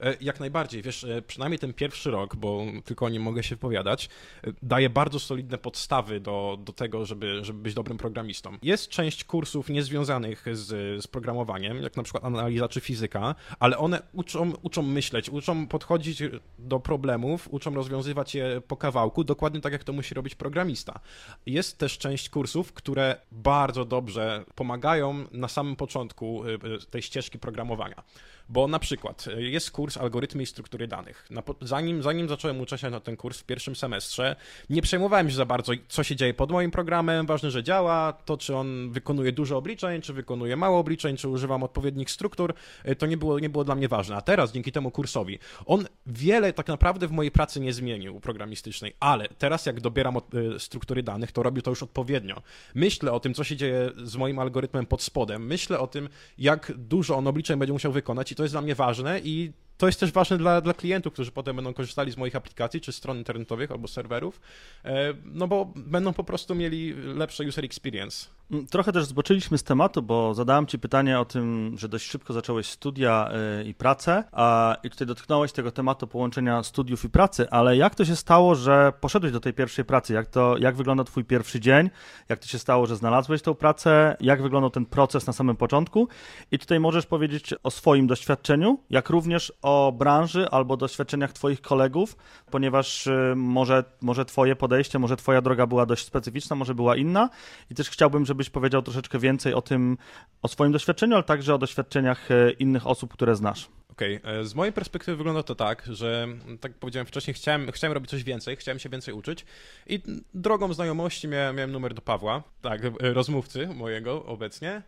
E, 0.00 0.16
jak 0.20 0.40
najbardziej, 0.40 0.82
wiesz, 0.82 1.04
e, 1.04 1.22
przynajmniej 1.22 1.58
ten 1.58 1.74
pierwszy 1.74 2.10
rok, 2.10 2.36
bo 2.36 2.62
tylko 2.84 3.06
o 3.06 3.08
nim 3.08 3.22
mogę 3.22 3.42
się 3.42 3.54
wypowiadać, 3.54 4.08
e, 4.44 4.52
daje 4.62 4.90
bardzo 4.90 5.20
solidne 5.20 5.58
podstawy 5.58 6.20
do, 6.20 6.58
do 6.64 6.72
tego, 6.72 7.06
żeby, 7.06 7.44
żeby 7.44 7.62
być 7.62 7.74
dobrym 7.74 7.98
programistą. 7.98 8.56
Jest 8.62 8.88
część 8.88 9.24
kursów 9.24 9.68
niezwiązanych 9.68 10.44
z, 10.52 10.66
z 11.04 11.06
programowaniem, 11.06 11.82
jak 11.82 11.96
na 11.96 12.02
przykład 12.02 12.24
analiza 12.24 12.68
czy 12.68 12.80
fizyka, 12.80 13.34
ale 13.58 13.78
one 13.78 14.02
uczą, 14.12 14.52
uczą 14.62 14.82
myśleć, 14.82 15.30
uczą 15.30 15.66
podchodzić 15.66 16.22
do 16.58 16.80
problemów, 16.80 17.48
uczą 17.50 17.74
rozwiązywać 17.74 18.34
je 18.34 18.62
po 18.68 18.76
kawałku, 18.76 19.24
dokładnie 19.24 19.60
tak 19.60 19.72
jak 19.72 19.84
to 19.84 19.92
musi 19.92 20.14
robić 20.14 20.34
programista. 20.34 21.00
Jest 21.46 21.78
też 21.78 21.98
część 21.98 22.28
kursów, 22.28 22.72
które 22.72 23.16
bardzo 23.32 23.84
dobrze 23.84 24.44
pomagają 24.54 25.24
na 25.32 25.48
samym 25.48 25.76
początku 25.76 26.42
tej 26.90 27.02
ścieżki 27.02 27.38
programowania. 27.38 28.02
Bo 28.48 28.68
na 28.68 28.78
przykład 28.78 29.28
e, 29.28 29.42
jest 29.42 29.70
kurs 29.70 29.96
algorytmy 29.96 30.42
i 30.42 30.46
struktury 30.46 30.88
danych. 30.88 31.28
zanim, 31.60 32.02
zanim 32.02 32.28
zacząłem 32.28 32.66
się 32.76 32.90
na 32.90 33.00
ten 33.00 33.16
kurs 33.16 33.40
w 33.40 33.44
pierwszym 33.44 33.76
semestrze, 33.76 34.36
nie 34.70 34.82
przejmowałem 34.82 35.30
się 35.30 35.36
za 35.36 35.44
bardzo, 35.44 35.72
co 35.88 36.02
się 36.02 36.16
dzieje 36.16 36.34
pod 36.34 36.50
moim 36.50 36.70
programem. 36.70 37.26
Ważne, 37.26 37.50
że 37.50 37.62
działa, 37.62 38.12
to 38.12 38.36
czy 38.36 38.56
on 38.56 38.90
wykonuje 38.90 39.32
dużo 39.32 39.56
obliczeń, 39.56 40.02
czy 40.02 40.12
wykonuje 40.12 40.56
mało 40.56 40.78
obliczeń, 40.78 41.16
czy 41.16 41.28
używam 41.28 41.62
odpowiednich 41.62 42.10
struktur, 42.10 42.54
e, 42.84 42.94
to 42.94 43.06
nie 43.06 43.16
było, 43.16 43.38
nie 43.38 43.50
było 43.50 43.64
dla 43.64 43.74
mnie 43.74 43.88
ważne. 43.88 44.16
A 44.16 44.20
teraz, 44.20 44.52
dzięki 44.52 44.72
temu 44.72 44.90
kursowi, 44.90 45.38
on 45.66 45.86
wiele 46.06 46.52
tak 46.52 46.68
naprawdę 46.68 47.06
w 47.06 47.12
mojej 47.12 47.30
pracy 47.30 47.60
nie 47.60 47.72
zmienił 47.72 48.20
programistycznej, 48.20 48.94
ale 49.00 49.28
teraz 49.28 49.66
jak 49.66 49.80
dobieram 49.80 50.16
e, 50.16 50.20
struktury 50.58 51.02
danych, 51.02 51.32
to 51.32 51.42
robię 51.42 51.62
to 51.62 51.70
już 51.70 51.82
odpowiednio. 51.82 52.42
Myślę 52.74 53.12
o 53.12 53.20
tym, 53.20 53.34
co 53.34 53.44
się 53.44 53.56
dzieje 53.56 53.90
z 54.04 54.16
moim 54.16 54.38
algorytmem 54.38 54.86
pod 54.86 55.02
spodem, 55.02 55.46
myślę 55.46 55.78
o 55.78 55.86
tym, 55.86 56.08
jak 56.38 56.72
dużo 56.76 57.16
on 57.16 57.26
obliczeń 57.26 57.58
będzie 57.58 57.72
musiał 57.72 57.92
wykonać 57.92 58.32
i 58.32 58.34
to 58.40 58.44
jest 58.44 58.54
dla 58.54 58.62
mnie 58.62 58.74
ważne 58.74 59.20
i 59.24 59.52
to 59.76 59.86
jest 59.86 60.00
też 60.00 60.12
ważne 60.12 60.38
dla, 60.38 60.60
dla 60.60 60.74
klientów, 60.74 61.12
którzy 61.12 61.32
potem 61.32 61.56
będą 61.56 61.74
korzystali 61.74 62.12
z 62.12 62.16
moich 62.16 62.36
aplikacji, 62.36 62.80
czy 62.80 62.92
stron 62.92 63.18
internetowych 63.18 63.70
albo 63.70 63.88
serwerów, 63.88 64.40
e, 64.84 65.14
no 65.24 65.48
bo 65.48 65.72
będą 65.76 66.12
po 66.12 66.24
prostu 66.24 66.54
mieli 66.54 66.94
lepsze 66.94 67.44
user 67.44 67.64
experience. 67.64 68.26
Mm, 68.50 68.66
trochę 68.66 68.92
też 68.92 69.04
zboczyliśmy 69.04 69.58
z 69.58 69.62
tematu, 69.62 70.02
bo 70.02 70.34
zadałem 70.34 70.66
Ci 70.66 70.78
pytanie 70.78 71.20
o 71.20 71.24
tym, 71.24 71.74
że 71.78 71.88
dość 71.88 72.10
szybko 72.10 72.32
zacząłeś 72.32 72.66
studia 72.66 73.30
e, 73.32 73.64
i 73.64 73.74
pracę, 73.74 74.24
a, 74.32 74.76
i 74.82 74.90
tutaj 74.90 75.06
dotknąłeś 75.06 75.52
tego 75.52 75.70
tematu 75.70 76.06
połączenia 76.06 76.62
studiów 76.62 77.04
i 77.04 77.10
pracy, 77.10 77.50
ale 77.50 77.76
jak 77.76 77.94
to 77.94 78.04
się 78.04 78.16
stało, 78.16 78.54
że 78.54 78.92
poszedłeś 79.00 79.32
do 79.32 79.40
tej 79.40 79.52
pierwszej 79.52 79.84
pracy? 79.84 80.12
Jak, 80.12 80.26
to, 80.26 80.56
jak 80.58 80.76
wygląda 80.76 81.04
Twój 81.04 81.24
pierwszy 81.24 81.60
dzień? 81.60 81.90
Jak 82.28 82.38
to 82.38 82.46
się 82.46 82.58
stało, 82.58 82.86
że 82.86 82.96
znalazłeś 82.96 83.42
tą 83.42 83.54
pracę? 83.54 84.16
Jak 84.20 84.42
wyglądał 84.42 84.70
ten 84.70 84.86
proces 84.86 85.26
na 85.26 85.32
samym 85.32 85.56
początku? 85.56 86.08
I 86.52 86.58
tutaj 86.58 86.80
możesz 86.80 87.06
powiedzieć 87.06 87.54
o 87.62 87.70
swoim 87.70 88.06
doświadczeniu, 88.06 88.78
jak 88.90 89.10
również 89.10 89.52
o 89.62 89.92
branży 89.98 90.48
albo 90.50 90.76
doświadczeniach 90.76 91.32
Twoich 91.32 91.60
kolegów, 91.60 92.16
ponieważ 92.50 93.06
y, 93.06 93.32
może, 93.36 93.84
może 94.00 94.24
Twoje 94.24 94.56
podejście, 94.56 94.98
może 94.98 95.16
Twoja 95.16 95.42
droga 95.42 95.66
była 95.66 95.86
dość 95.86 96.06
specyficzna, 96.06 96.56
może 96.56 96.74
była 96.74 96.96
inna. 96.96 97.28
I 97.70 97.74
też 97.74 97.90
chciałbym, 97.90 98.26
żebyś 98.40 98.50
powiedział 98.50 98.82
troszeczkę 98.82 99.18
więcej 99.18 99.54
o 99.54 99.62
tym, 99.62 99.98
o 100.42 100.48
swoim 100.48 100.72
doświadczeniu, 100.72 101.14
ale 101.14 101.24
także 101.24 101.54
o 101.54 101.58
doświadczeniach 101.58 102.30
y, 102.30 102.56
innych 102.58 102.86
osób, 102.86 103.12
które 103.12 103.36
znasz. 103.36 103.68
Okej, 103.90 104.16
okay. 104.16 104.32
E, 104.32 104.44
z 104.44 104.54
mojej 104.54 104.72
perspektywy 104.72 105.16
wygląda 105.16 105.42
to 105.42 105.54
tak, 105.54 105.86
że 105.86 106.28
tak 106.60 106.72
jak 106.72 106.78
powiedziałem 106.78 107.06
wcześniej, 107.06 107.34
chciałem, 107.34 107.72
chciałem 107.72 107.92
robić 107.94 108.10
coś 108.10 108.24
więcej, 108.24 108.56
chciałem 108.56 108.78
się 108.78 108.88
więcej 108.88 109.14
uczyć 109.14 109.44
i 109.86 110.02
drogą 110.34 110.72
znajomości 110.72 111.28
miałem, 111.28 111.56
miałem 111.56 111.72
numer 111.72 111.94
do 111.94 112.02
Pawła, 112.02 112.42
tak, 112.62 112.84
e, 112.84 112.90
rozmówcy 113.00 113.66
mojego 113.66 114.24
obecnie. 114.24 114.82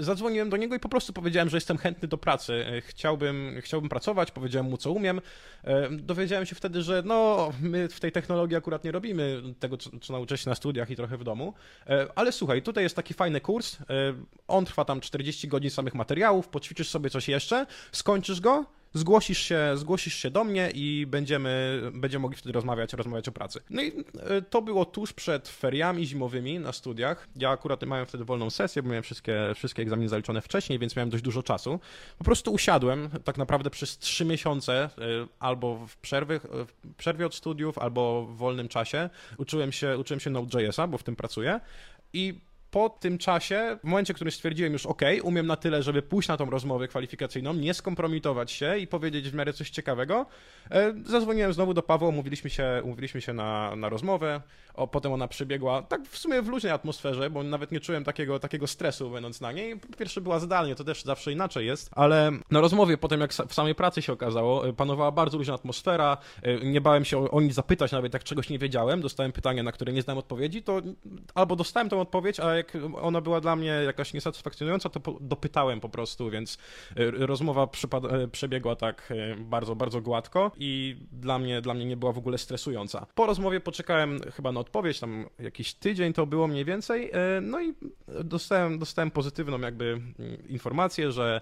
Zadzwoniłem 0.00 0.50
do 0.50 0.56
niego 0.56 0.74
i 0.74 0.80
po 0.80 0.88
prostu 0.88 1.12
powiedziałem, 1.12 1.48
że 1.48 1.56
jestem 1.56 1.78
chętny 1.78 2.08
do 2.08 2.18
pracy. 2.18 2.66
E, 2.66 2.80
chciałbym, 2.80 3.56
chciałbym 3.60 3.88
pracować, 3.88 4.30
powiedziałem 4.30 4.70
mu, 4.70 4.76
co 4.76 4.92
umiem. 4.92 5.20
E, 5.64 5.90
dowiedziałem 5.90 6.46
się 6.46 6.54
wtedy, 6.54 6.82
że 6.82 7.02
no, 7.04 7.52
my 7.60 7.88
w 7.88 8.00
tej 8.00 8.12
technologii 8.12 8.56
akurat 8.56 8.84
nie 8.84 8.92
robimy 8.92 9.42
tego, 9.60 9.76
co, 9.76 9.90
co 10.00 10.12
nauczę 10.12 10.38
się 10.38 10.50
na 10.50 10.54
studiach 10.54 10.90
i 10.90 10.96
trochę 10.96 11.16
w 11.16 11.24
domu. 11.24 11.54
E, 11.86 12.06
ale 12.14 12.32
słuchaj, 12.32 12.62
tutaj 12.62 12.84
jest 12.84 12.96
taki 12.96 13.14
fajny 13.14 13.40
kurs. 13.40 13.76
On 14.48 14.64
trwa 14.64 14.84
tam 14.84 15.00
40 15.00 15.48
godzin 15.48 15.70
samych 15.70 15.94
materiałów, 15.94 16.48
poćwiczysz 16.48 16.88
sobie 16.88 17.10
coś 17.10 17.28
jeszcze, 17.28 17.66
skończysz 17.92 18.40
go 18.40 18.64
zgłosisz 18.94 19.38
się, 19.38 19.72
zgłosisz 19.74 20.14
się 20.14 20.30
do 20.30 20.44
mnie 20.44 20.70
i 20.74 21.06
będziemy, 21.06 21.82
będziemy 21.94 22.22
mogli 22.22 22.38
wtedy 22.38 22.52
rozmawiać, 22.52 22.92
rozmawiać 22.92 23.28
o 23.28 23.32
pracy. 23.32 23.60
No 23.70 23.82
i 23.82 23.92
e, 24.18 24.42
to 24.42 24.62
było 24.62 24.84
tuż 24.84 25.12
przed 25.12 25.48
feriami 25.48 26.06
zimowymi 26.06 26.58
na 26.58 26.72
studiach. 26.72 27.28
Ja 27.36 27.50
akurat 27.50 27.86
miałem 27.86 28.06
wtedy 28.06 28.24
wolną 28.24 28.50
sesję, 28.50 28.82
bo 28.82 28.88
miałem 28.88 29.02
wszystkie, 29.02 29.52
wszystkie 29.54 29.82
egzaminy 29.82 30.08
zaliczone 30.08 30.40
wcześniej, 30.40 30.78
więc 30.78 30.96
miałem 30.96 31.10
dość 31.10 31.24
dużo 31.24 31.42
czasu. 31.42 31.80
Po 32.18 32.24
prostu 32.24 32.52
usiadłem 32.52 33.10
tak 33.24 33.38
naprawdę 33.38 33.70
przez 33.70 33.98
trzy 33.98 34.24
miesiące 34.24 34.74
e, 34.74 34.90
albo 35.38 35.86
w 35.86 35.96
przerwie, 35.96 36.40
w 36.40 36.94
przerwie 36.96 37.26
od 37.26 37.34
studiów, 37.34 37.78
albo 37.78 38.26
w 38.26 38.36
wolnym 38.36 38.68
czasie. 38.68 39.10
Uczyłem 39.38 39.72
się, 39.72 39.98
uczyłem 39.98 40.20
się 40.20 40.30
Node.js'a, 40.30 40.88
bo 40.88 40.98
w 40.98 41.02
tym 41.02 41.16
pracuję 41.16 41.60
i 42.12 42.40
po 42.76 42.88
tym 42.88 43.18
czasie, 43.18 43.78
w 43.84 43.86
momencie, 43.86 44.12
w 44.12 44.16
którym 44.16 44.32
stwierdziłem 44.32 44.72
już, 44.72 44.86
ok, 44.86 45.02
umiem 45.22 45.46
na 45.46 45.56
tyle, 45.56 45.82
żeby 45.82 46.02
pójść 46.02 46.28
na 46.28 46.36
tą 46.36 46.50
rozmowę 46.50 46.88
kwalifikacyjną, 46.88 47.54
nie 47.54 47.74
skompromitować 47.74 48.52
się 48.52 48.78
i 48.78 48.86
powiedzieć 48.86 49.30
w 49.30 49.34
miarę 49.34 49.52
coś 49.52 49.70
ciekawego, 49.70 50.26
e, 50.70 50.94
zadzwoniłem 51.04 51.52
znowu 51.52 51.74
do 51.74 51.82
Pawła, 51.82 52.08
umówiliśmy 52.08 52.50
się, 52.50 52.80
umówiliśmy 52.84 53.20
się 53.20 53.32
na, 53.32 53.76
na 53.76 53.88
rozmowę, 53.88 54.40
o, 54.74 54.86
potem 54.86 55.12
ona 55.12 55.28
przebiegła 55.28 55.82
tak 55.82 56.08
w 56.08 56.18
sumie 56.18 56.42
w 56.42 56.48
luźnej 56.48 56.72
atmosferze, 56.72 57.30
bo 57.30 57.42
nawet 57.42 57.72
nie 57.72 57.80
czułem 57.80 58.04
takiego, 58.04 58.38
takiego 58.38 58.66
stresu 58.66 59.10
będąc 59.10 59.40
na 59.40 59.52
niej. 59.52 59.76
Po 59.76 59.96
pierwsze 59.96 60.20
była 60.20 60.40
zdalnie, 60.40 60.74
to 60.74 60.84
też 60.84 61.02
zawsze 61.02 61.32
inaczej 61.32 61.66
jest, 61.66 61.90
ale 61.92 62.32
na 62.50 62.60
rozmowie 62.60 62.98
potem, 62.98 63.20
jak 63.20 63.32
w 63.32 63.54
samej 63.54 63.74
pracy 63.74 64.02
się 64.02 64.12
okazało, 64.12 64.68
e, 64.68 64.72
panowała 64.72 65.12
bardzo 65.12 65.38
luźna 65.38 65.54
atmosfera, 65.54 66.16
e, 66.42 66.56
nie 66.56 66.80
bałem 66.80 67.04
się 67.04 67.18
o, 67.18 67.30
o 67.30 67.40
nic 67.40 67.54
zapytać, 67.54 67.92
nawet 67.92 68.12
jak 68.12 68.24
czegoś 68.24 68.50
nie 68.50 68.58
wiedziałem, 68.58 69.00
dostałem 69.00 69.32
pytanie, 69.32 69.62
na 69.62 69.72
które 69.72 69.92
nie 69.92 70.02
znałem 70.02 70.18
odpowiedzi, 70.18 70.62
to 70.62 70.82
albo 71.34 71.56
dostałem 71.56 71.88
tą 71.88 72.00
odpowiedź, 72.00 72.40
a 72.40 72.54
jak 72.54 72.65
ona 73.00 73.20
była 73.20 73.40
dla 73.40 73.56
mnie 73.56 73.68
jakaś 73.68 74.14
niesatysfakcjonująca, 74.14 74.88
to 74.88 75.00
dopytałem 75.20 75.80
po 75.80 75.88
prostu, 75.88 76.30
więc 76.30 76.58
e, 76.96 77.10
rozmowa 77.10 77.68
przebiegła 78.32 78.76
tak 78.76 79.12
bardzo, 79.36 79.76
bardzo 79.76 80.00
gładko 80.00 80.52
i 80.58 80.96
dla 81.12 81.38
mnie, 81.38 81.60
dla 81.60 81.74
mnie 81.74 81.84
nie 81.84 81.96
była 81.96 82.12
w 82.12 82.18
ogóle 82.18 82.38
stresująca. 82.38 83.06
Po 83.14 83.26
rozmowie 83.26 83.60
poczekałem 83.60 84.20
chyba 84.34 84.52
na 84.52 84.60
odpowiedź, 84.60 85.00
tam 85.00 85.26
jakiś 85.38 85.74
tydzień 85.74 86.12
to 86.12 86.26
było 86.26 86.46
mniej 86.46 86.64
więcej, 86.64 87.10
no 87.42 87.60
i 87.60 87.74
dostałem, 88.24 88.78
dostałem 88.78 89.10
pozytywną 89.10 89.60
jakby 89.60 89.84
mm, 89.84 90.48
informację, 90.48 91.12
że 91.12 91.40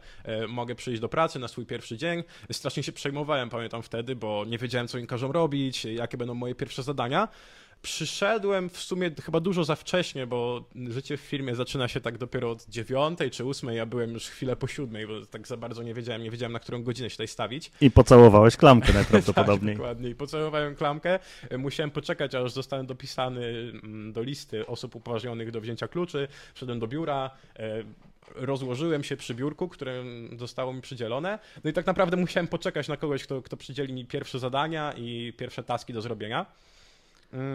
mogę 0.49 0.75
przyjść 0.75 1.01
do 1.01 1.09
pracy 1.09 1.39
na 1.39 1.49
swój 1.49 1.67
pierwszy 1.67 1.97
dzień. 1.97 2.23
Strasznie 2.53 2.83
się 2.83 2.93
przejmowałem, 2.93 3.51
pamiętam 3.51 3.83
wtedy, 3.83 4.17
bo 4.17 4.45
nie 4.47 4.59
wiedziałem, 4.59 4.89
co 4.89 4.99
im 4.99 5.07
każą 5.07 5.33
robić, 5.33 5.85
jakie 5.85 6.17
będą 6.17 6.35
moje 6.35 6.55
pierwsze 6.55 6.83
zadania. 6.83 7.29
Przyszedłem 7.85 8.71
w 8.71 8.79
sumie 8.79 9.11
chyba 9.23 9.41
dużo 9.41 9.65
za 9.65 9.77
wcześnie, 9.77 10.27
bo 10.27 10.65
życie 10.89 11.17
w 11.17 11.21
firmie 11.21 11.55
zaczyna 11.55 11.89
się 11.89 12.01
tak 12.01 12.19
dopiero 12.19 12.51
od 12.51 12.67
dziewiątej 12.67 13.31
czy 13.31 13.45
ósmej, 13.45 13.77
ja 13.77 13.87
byłem 13.87 14.13
już 14.13 14.27
chwilę 14.27 14.57
po 14.57 14.67
siódmej, 14.67 15.07
bo 15.07 15.27
tak 15.27 15.47
za 15.47 15.57
bardzo 15.57 15.83
nie 15.83 15.95
wiedziałem, 15.95 16.23
nie 16.23 16.31
wiedziałem 16.31 16.53
na 16.53 16.61
którą 16.61 16.83
godzinę 16.83 17.11
się 17.11 17.15
tutaj 17.15 17.29
stawić. 17.29 17.73
I 17.81 17.91
pocałowałeś 17.91 18.57
klamkę 18.57 18.93
najprawdopodobniej. 19.03 19.75
tak, 19.75 19.79
dokładnie, 19.79 20.11
i 20.11 20.15
pocałowałem 20.15 20.75
klamkę. 20.75 21.19
Musiałem 21.59 21.91
poczekać, 21.91 22.35
aż 22.35 22.53
zostałem 22.53 22.87
dopisany 22.87 23.73
mm, 23.83 24.13
do 24.13 24.23
listy 24.23 24.67
osób 24.67 24.97
upoważnionych 24.97 25.51
do 25.51 25.61
wzięcia 25.61 25.89
kluczy. 25.89 26.29
Wszedłem 26.55 26.79
do 26.79 26.87
biura, 26.87 27.31
e, 27.57 27.85
rozłożyłem 28.35 29.05
się 29.05 29.17
przy 29.17 29.35
biurku, 29.35 29.69
które 29.69 30.05
zostało 30.37 30.73
mi 30.73 30.81
przydzielone. 30.81 31.39
No 31.65 31.71
i 31.71 31.73
tak 31.73 31.87
naprawdę 31.87 32.17
musiałem 32.17 32.49
poczekać 32.49 32.89
na 32.89 32.97
kogoś, 32.97 33.25
kto, 33.25 33.43
kto 33.43 33.57
przydzieli 33.57 33.93
mi 33.93 34.05
pierwsze 34.05 34.39
zadania 34.39 34.93
i 34.97 35.33
pierwsze 35.37 35.63
taski 35.63 35.93
do 35.93 36.03
zrobienia. 36.03 36.47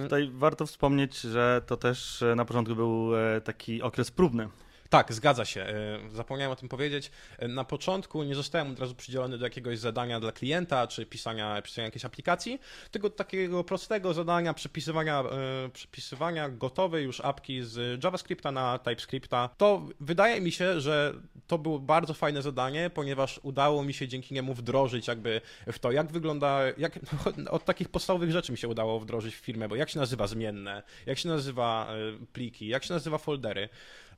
Tutaj 0.04 0.32
warto 0.34 0.66
wspomnieć, 0.66 1.22
że 1.22 1.62
to 1.66 1.78
też 1.78 2.22
e, 2.22 2.36
na 2.36 2.46
początku 2.46 2.76
był 2.76 3.16
e, 3.16 3.42
taki 3.42 3.82
okres 3.82 4.12
próbny. 4.12 4.50
Tak, 4.90 5.14
zgadza 5.14 5.46
się. 5.46 5.62
E, 5.62 6.00
zapomniałem 6.14 6.52
o 6.52 6.56
tym 6.56 6.70
powiedzieć. 6.70 7.12
E, 7.38 7.48
na 7.48 7.64
początku 7.64 8.24
nie 8.24 8.36
zostałem 8.36 8.72
od 8.72 8.80
razu 8.80 8.96
przydzielony 8.96 9.38
do 9.38 9.46
jakiegoś 9.46 9.80
zadania 9.80 10.20
dla 10.20 10.32
klienta, 10.32 10.88
czy 10.88 11.06
pisania, 11.06 11.62
pisania 11.62 11.86
jakiejś 11.86 12.06
aplikacji, 12.06 12.60
tylko 12.92 13.10
takiego 13.10 13.64
prostego 13.64 14.14
zadania 14.14 14.54
przepisywania, 14.54 15.20
e, 15.20 15.70
przepisywania 15.74 16.50
gotowej 16.50 17.06
już 17.06 17.22
apki 17.22 17.64
z 17.64 18.04
JavaScripta 18.04 18.52
na 18.52 18.80
TypeScripta. 18.80 19.50
To 19.58 19.86
wydaje 20.00 20.42
mi 20.42 20.52
się, 20.52 20.82
że 20.82 21.14
to 21.48 21.58
było 21.58 21.80
bardzo 21.80 22.14
fajne 22.14 22.42
zadanie, 22.42 22.90
ponieważ 22.90 23.40
udało 23.44 23.84
mi 23.84 23.94
się 23.94 24.08
dzięki 24.08 24.34
niemu 24.34 24.54
wdrożyć 24.54 25.08
jakby 25.08 25.42
w 25.72 25.80
to, 25.80 25.92
jak 25.92 26.12
wygląda, 26.12 26.60
jak, 26.78 27.00
od 27.50 27.66
takich 27.66 27.90
podstawowych 27.90 28.32
rzeczy 28.32 28.52
mi 28.52 28.58
się 28.58 28.68
udało 28.68 29.00
wdrożyć 29.00 29.36
w 29.36 29.40
firmę, 29.40 29.68
bo 29.68 29.76
jak 29.76 29.90
się 29.90 30.00
nazywa 30.00 30.28
zmienne, 30.28 30.84
jak 31.06 31.18
się 31.18 31.30
nazywa 31.30 31.88
pliki, 32.34 32.68
jak 32.68 32.84
się 32.84 32.94
nazywa 32.94 33.18
foldery 33.18 33.70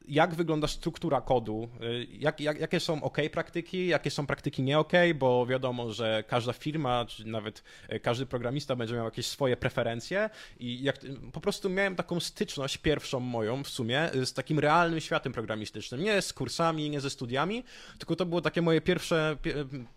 jak 0.07 0.35
wygląda 0.35 0.67
struktura 0.67 1.21
kodu, 1.21 1.69
y, 1.81 2.07
jak, 2.19 2.39
jak, 2.39 2.59
jakie 2.59 2.79
są 2.79 3.03
OK 3.03 3.17
praktyki, 3.31 3.87
jakie 3.87 4.11
są 4.11 4.27
praktyki 4.27 4.63
nie 4.63 4.79
OK, 4.79 4.93
bo 5.15 5.45
wiadomo, 5.45 5.91
że 5.91 6.23
każda 6.27 6.53
firma, 6.53 7.05
czy 7.05 7.27
nawet 7.27 7.63
y, 7.93 7.99
każdy 7.99 8.25
programista 8.25 8.75
będzie 8.75 8.95
miał 8.95 9.05
jakieś 9.05 9.25
swoje 9.25 9.57
preferencje. 9.57 10.29
I 10.59 10.83
jak, 10.83 10.97
po 11.33 11.41
prostu 11.41 11.69
miałem 11.69 11.95
taką 11.95 12.19
styczność 12.19 12.77
pierwszą 12.77 13.19
moją 13.19 13.63
w 13.63 13.69
sumie 13.69 14.13
y, 14.15 14.25
z 14.25 14.33
takim 14.33 14.59
realnym 14.59 14.99
światem 14.99 15.33
programistycznym, 15.33 16.03
nie 16.03 16.21
z 16.21 16.33
kursami, 16.33 16.89
nie 16.89 17.01
ze 17.01 17.09
studiami, 17.09 17.63
tylko 17.97 18.15
to 18.15 18.25
było 18.25 18.41
takie 18.41 18.61
moje 18.61 18.81
pierwsze, 18.81 19.37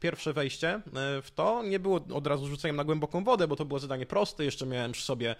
pierwsze 0.00 0.32
wejście 0.32 0.80
w 1.22 1.30
to. 1.34 1.62
Nie 1.62 1.78
było 1.78 2.00
od 2.14 2.26
razu 2.26 2.46
rzuceniem 2.46 2.76
na 2.76 2.84
głęboką 2.84 3.24
wodę, 3.24 3.48
bo 3.48 3.56
to 3.56 3.64
było 3.64 3.80
zadanie 3.80 4.06
proste, 4.06 4.44
jeszcze 4.44 4.66
miałem 4.66 4.92
przy 4.92 5.04
sobie 5.04 5.36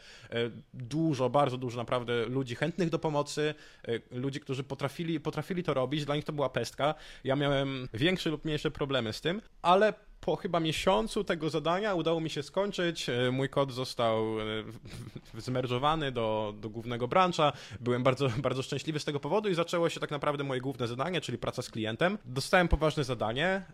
dużo, 0.75 1.31
bardzo 1.31 1.57
dużo 1.57 1.79
naprawdę 1.79 2.27
ludzi 2.27 2.55
chętnych 2.55 2.91
do 2.91 2.99
pomocy, 2.99 3.55
ludzi, 4.11 4.41
którzy 4.41 4.54
którzy 4.55 4.65
potrafili, 4.65 5.21
potrafili 5.21 5.63
to 5.63 5.75
robić, 5.75 6.05
dla 6.05 6.17
nich 6.17 6.25
to 6.25 6.33
była 6.33 6.49
pestka. 6.49 6.95
Ja 7.25 7.37
miałem 7.37 7.89
większe 7.95 8.31
lub 8.31 8.45
mniejsze 8.45 8.71
problemy 8.71 9.13
z 9.13 9.21
tym, 9.21 9.41
ale 9.63 9.95
po 10.25 10.37
chyba 10.37 10.61
miesiącu 10.61 11.25
tego 11.25 11.51
zadania 11.51 11.95
udało 11.95 12.21
mi 12.21 12.31
się 12.31 12.43
skończyć. 12.43 13.09
E, 13.09 13.31
mój 13.31 13.49
kod 13.49 13.73
został 13.73 14.41
e, 14.41 14.45
zmerzowany 15.39 16.13
do, 16.13 16.55
do 16.61 16.71
głównego 16.71 17.09
brancha. 17.09 17.53
Byłem 17.81 18.03
bardzo, 18.03 18.29
bardzo 18.49 18.63
szczęśliwy 18.63 19.01
z 19.01 19.05
tego 19.05 19.21
powodu 19.21 19.49
i 19.49 19.55
zaczęło 19.55 19.89
się 19.89 20.01
tak 20.01 20.11
naprawdę 20.11 20.45
moje 20.45 20.61
główne 20.61 20.89
zadanie, 20.89 21.21
czyli 21.21 21.39
praca 21.39 21.63
z 21.63 21.71
klientem. 21.71 22.19
Dostałem 22.25 22.69
poważne 22.69 23.05
zadanie. 23.05 23.47
E, 23.47 23.65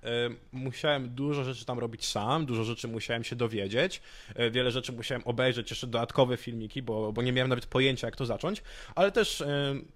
musiałem 0.53 1.09
dużo 1.09 1.45
rzeczy 1.45 1.65
tam 1.65 1.79
robić 1.79 2.07
sam, 2.07 2.47
dużo 2.47 2.65
rzeczy 2.65 2.89
musiałem 2.89 3.25
się 3.25 3.37
dowiedzieć. 3.37 4.03
Wiele 4.51 4.71
rzeczy 4.71 4.93
musiałem 4.93 5.23
obejrzeć, 5.25 5.71
jeszcze 5.71 5.87
dodatkowe 5.87 6.37
filmiki, 6.37 6.83
bo, 6.83 7.13
bo 7.13 7.23
nie 7.23 7.33
miałem 7.33 7.49
nawet 7.49 7.67
pojęcia, 7.67 8.07
jak 8.07 8.17
to 8.17 8.27
zacząć. 8.27 8.63
Ale 8.95 9.13
też 9.13 9.45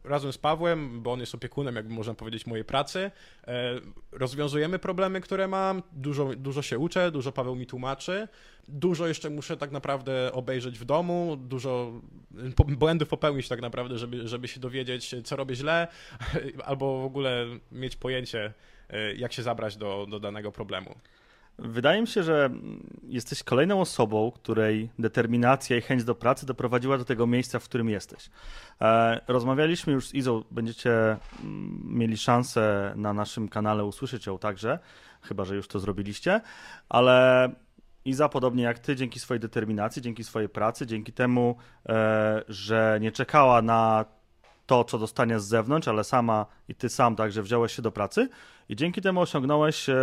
razem 0.04 0.32
z 0.32 0.38
Pawłem, 0.38 1.02
bo 1.02 1.12
on 1.12 1.20
jest 1.20 1.34
opiekunem, 1.34 1.76
jakby 1.76 1.94
można 1.94 2.14
powiedzieć, 2.14 2.46
mojej 2.46 2.64
pracy, 2.64 3.10
rozwiązujemy 4.12 4.78
problemy, 4.78 5.20
które 5.20 5.48
mam. 5.48 5.82
Dużo 5.92 6.34
dużo 6.44 6.62
się 6.62 6.78
uczę, 6.78 7.10
dużo 7.10 7.32
Paweł 7.32 7.56
mi 7.56 7.66
tłumaczy, 7.66 8.28
dużo 8.68 9.06
jeszcze 9.06 9.30
muszę 9.30 9.56
tak 9.56 9.70
naprawdę 9.70 10.32
obejrzeć 10.32 10.78
w 10.78 10.84
domu, 10.84 11.36
dużo 11.36 11.92
błędów 12.68 13.08
popełnić 13.08 13.48
tak 13.48 13.60
naprawdę, 13.60 13.98
żeby, 13.98 14.28
żeby 14.28 14.48
się 14.48 14.60
dowiedzieć, 14.60 15.14
co 15.24 15.36
robię 15.36 15.54
źle, 15.54 15.88
albo 16.68 17.02
w 17.02 17.04
ogóle 17.04 17.46
mieć 17.72 17.96
pojęcie, 17.96 18.52
e, 18.90 19.14
jak 19.14 19.32
się 19.32 19.42
zabrać 19.42 19.76
do, 19.76 20.06
do 20.10 20.20
danego 20.20 20.52
problemu. 20.52 20.94
Wydaje 21.58 22.00
mi 22.00 22.06
się, 22.06 22.22
że 22.22 22.50
jesteś 23.08 23.42
kolejną 23.42 23.80
osobą, 23.80 24.32
której 24.34 24.90
determinacja 24.98 25.76
i 25.76 25.80
chęć 25.80 26.04
do 26.04 26.14
pracy 26.14 26.46
doprowadziła 26.46 26.98
do 26.98 27.04
tego 27.04 27.26
miejsca, 27.26 27.58
w 27.58 27.64
którym 27.64 27.88
jesteś. 27.88 28.30
E, 28.80 29.20
rozmawialiśmy 29.28 29.92
już 29.92 30.08
z 30.08 30.14
Izą, 30.14 30.44
będziecie 30.50 30.90
mm, 30.90 31.80
mieli 31.84 32.16
szansę 32.16 32.92
na 32.96 33.12
naszym 33.12 33.48
kanale 33.48 33.84
usłyszeć 33.84 34.26
ją 34.26 34.38
także 34.38 34.78
chyba 35.24 35.44
że 35.44 35.56
już 35.56 35.68
to 35.68 35.78
zrobiliście, 35.78 36.40
ale 36.88 37.50
Iza, 38.04 38.28
podobnie 38.28 38.62
jak 38.62 38.78
ty, 38.78 38.96
dzięki 38.96 39.20
swojej 39.20 39.40
determinacji, 39.40 40.02
dzięki 40.02 40.24
swojej 40.24 40.48
pracy, 40.48 40.86
dzięki 40.86 41.12
temu, 41.12 41.56
e, 41.88 42.42
że 42.48 42.98
nie 43.00 43.12
czekała 43.12 43.62
na 43.62 44.04
to, 44.66 44.84
co 44.84 44.98
dostanie 44.98 45.40
z 45.40 45.44
zewnątrz, 45.44 45.88
ale 45.88 46.04
sama 46.04 46.46
i 46.68 46.74
ty 46.74 46.88
sam 46.88 47.16
także 47.16 47.42
wziąłeś 47.42 47.72
się 47.72 47.82
do 47.82 47.92
pracy 47.92 48.28
i 48.68 48.76
dzięki 48.76 49.00
temu 49.00 49.20
osiągnąłeś 49.20 49.88
e, 49.88 49.96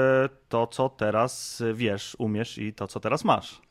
to, 0.49 0.67
co 0.67 0.89
teraz 0.89 1.63
wiesz, 1.73 2.15
umiesz 2.19 2.57
i 2.57 2.73
to, 2.73 2.87
co 2.87 2.99
teraz 2.99 3.23
masz. 3.23 3.61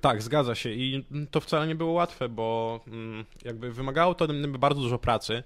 Tak, 0.00 0.22
zgadza 0.22 0.54
się 0.54 0.70
i 0.70 1.04
to 1.30 1.40
wcale 1.40 1.66
nie 1.66 1.74
było 1.74 1.92
łatwe, 1.92 2.28
bo 2.28 2.80
mm, 2.86 3.24
jakby 3.44 3.72
wymagało 3.72 4.14
to 4.14 4.28
bardzo 4.48 4.80
dużo 4.80 4.98
pracy. 4.98 5.42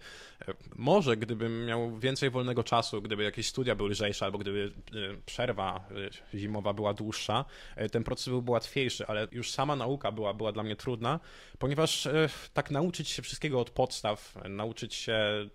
Może 0.76 1.16
gdybym 1.16 1.66
miał 1.66 1.98
więcej 1.98 2.30
wolnego 2.30 2.64
czasu, 2.64 3.02
gdyby 3.02 3.22
jakieś 3.24 3.46
studia 3.46 3.74
były 3.74 3.90
lżejsze, 3.90 4.24
albo 4.24 4.38
gdyby 4.38 4.72
e, 4.92 5.16
przerwa 5.26 5.88
e, 6.34 6.38
zimowa 6.38 6.72
była 6.72 6.94
dłuższa, 6.94 7.44
e, 7.76 7.88
ten 7.88 8.04
proces 8.04 8.28
byłby 8.28 8.50
łatwiejszy, 8.50 9.06
ale 9.06 9.28
już 9.32 9.50
sama 9.50 9.76
nauka 9.76 10.12
była, 10.12 10.34
była 10.34 10.52
dla 10.52 10.62
mnie 10.62 10.76
trudna, 10.76 11.20
ponieważ 11.58 12.08
tak 12.54 12.70
nauczyć 12.70 13.08
się 13.08 13.22
wszystkiego 13.22 13.60
od 13.60 13.70
podstaw, 13.70 14.34
nauczyć 14.48 14.94
się 14.94 15.48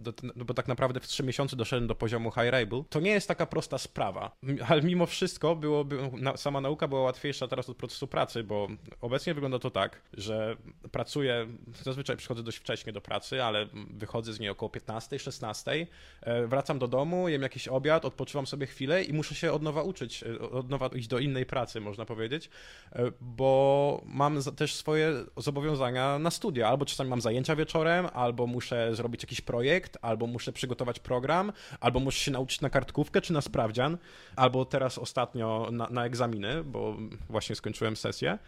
do, 0.00 0.12
no 0.36 0.44
bo 0.44 0.54
tak 0.54 0.68
naprawdę 0.68 1.00
w 1.00 1.06
trzy 1.06 1.22
miesiące 1.22 1.56
doszedłem 1.56 1.86
do 1.86 1.94
poziomu 1.94 2.30
high 2.30 2.50
Rable, 2.50 2.82
to 2.90 3.00
nie 3.00 3.10
jest 3.10 3.28
taka 3.28 3.46
prosta 3.46 3.78
sprawa. 3.78 4.36
Ale 4.68 4.82
mimo 4.82 5.06
wszystko 5.06 5.56
byłoby, 5.56 6.10
sama 6.36 6.60
nauka 6.60 6.88
była 6.88 7.00
łatwiejsza 7.00 7.48
teraz 7.48 7.68
od 7.68 7.76
procesu 7.76 8.06
pracy, 8.06 8.44
bo 8.44 8.68
obecnie 9.00 9.34
wygląda 9.34 9.58
to 9.58 9.70
tak, 9.70 10.02
że 10.12 10.56
pracuję, 10.92 11.46
zazwyczaj 11.82 12.16
przychodzę 12.16 12.42
dość 12.42 12.58
wcześnie 12.58 12.92
do 12.92 13.00
pracy, 13.00 13.44
ale 13.44 13.66
wychodzę 13.90 14.32
z 14.32 14.40
niej 14.40 14.50
około 14.50 14.70
15, 14.70 15.18
16, 15.18 15.86
e, 16.20 16.46
wracam 16.46 16.78
do 16.78 16.88
domu, 16.88 17.28
jem 17.28 17.42
jakiś 17.42 17.68
obiad, 17.68 18.04
odpoczywam 18.04 18.46
sobie 18.46 18.66
chwilę 18.66 19.02
i 19.02 19.12
muszę 19.12 19.34
się 19.34 19.52
od 19.52 19.62
nowa 19.62 19.82
uczyć, 19.82 20.22
e, 20.22 20.40
od 20.40 20.70
nowa 20.70 20.86
iść 20.86 21.08
do 21.08 21.18
innej 21.18 21.46
pracy, 21.46 21.80
można 21.80 22.04
powiedzieć, 22.04 22.50
e, 22.92 23.12
bo 23.20 24.02
mam 24.04 24.38
też 24.56 24.74
swoje 24.74 25.12
zobowiązania 25.36 26.18
na 26.18 26.30
studia, 26.30 26.68
albo 26.68 26.84
czasami 26.84 27.10
mam 27.10 27.20
zajęcia 27.20 27.56
wieczorem, 27.56 28.06
albo 28.12 28.46
muszę 28.46 28.94
zrobić 28.94 29.22
jakiś 29.22 29.40
projekt, 29.40 29.89
projekt, 29.90 29.98
albo 30.02 30.26
muszę 30.26 30.52
przygotować 30.52 30.98
program, 30.98 31.52
albo 31.80 32.00
muszę 32.00 32.18
się 32.18 32.30
nauczyć 32.30 32.60
na 32.60 32.70
kartkówkę 32.70 33.20
czy 33.20 33.32
na 33.32 33.40
sprawdzian, 33.40 33.98
albo 34.36 34.64
teraz 34.64 34.98
ostatnio 34.98 35.68
na, 35.72 35.88
na 35.90 36.04
egzaminy, 36.04 36.64
bo 36.64 36.96
właśnie 37.28 37.56
skończyłem 37.56 37.96
sesję. 37.96 38.38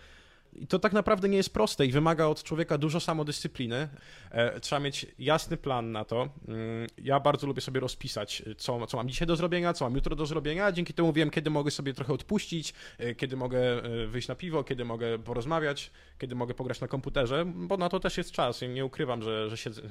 to 0.69 0.79
tak 0.79 0.93
naprawdę 0.93 1.29
nie 1.29 1.37
jest 1.37 1.53
proste 1.53 1.87
i 1.87 1.93
wymaga 1.93 2.27
od 2.27 2.43
człowieka 2.43 2.79
dużo 2.79 3.01
samodyscypliny. 3.01 3.89
E, 4.31 4.61
trzeba 4.61 4.81
mieć 4.81 5.07
jasny 5.19 5.57
plan 5.57 5.93
na 5.93 6.05
to. 6.05 6.29
Mm, 6.49 6.87
ja 6.99 7.21
bardzo 7.21 7.47
lubię 7.47 7.61
sobie 7.61 7.81
rozpisać, 7.81 8.43
co, 8.59 8.87
co 8.87 8.97
mam 8.97 9.09
dzisiaj 9.09 9.27
do 9.27 9.37
zrobienia, 9.37 9.73
co 9.73 9.85
mam 9.85 9.95
jutro 9.95 10.17
do 10.17 10.27
zrobienia. 10.27 10.73
Dzięki 10.73 10.95
temu 10.95 11.13
wiem, 11.13 11.31
kiedy 11.31 11.51
mogę 11.51 11.71
sobie 11.71 11.95
trochę 11.95 12.13
odpuścić, 12.13 12.75
e, 12.99 13.15
kiedy 13.15 13.37
mogę 13.37 13.83
wyjść 14.07 14.29
na 14.29 14.35
piwo, 14.35 14.65
kiedy 14.65 14.85
mogę 14.85 15.19
porozmawiać, 15.19 15.91
kiedy 16.19 16.35
mogę 16.35 16.55
pograć 16.55 16.81
na 16.81 16.89
komputerze, 16.89 17.45
bo 17.47 17.77
na 17.77 17.89
to 17.89 18.01
też 18.01 18.17
jest 18.19 18.33
czas. 18.33 18.61
nie 18.69 18.85
ukrywam, 18.85 19.23
że, 19.23 19.51
że 19.51 19.57
siedzę, 19.57 19.83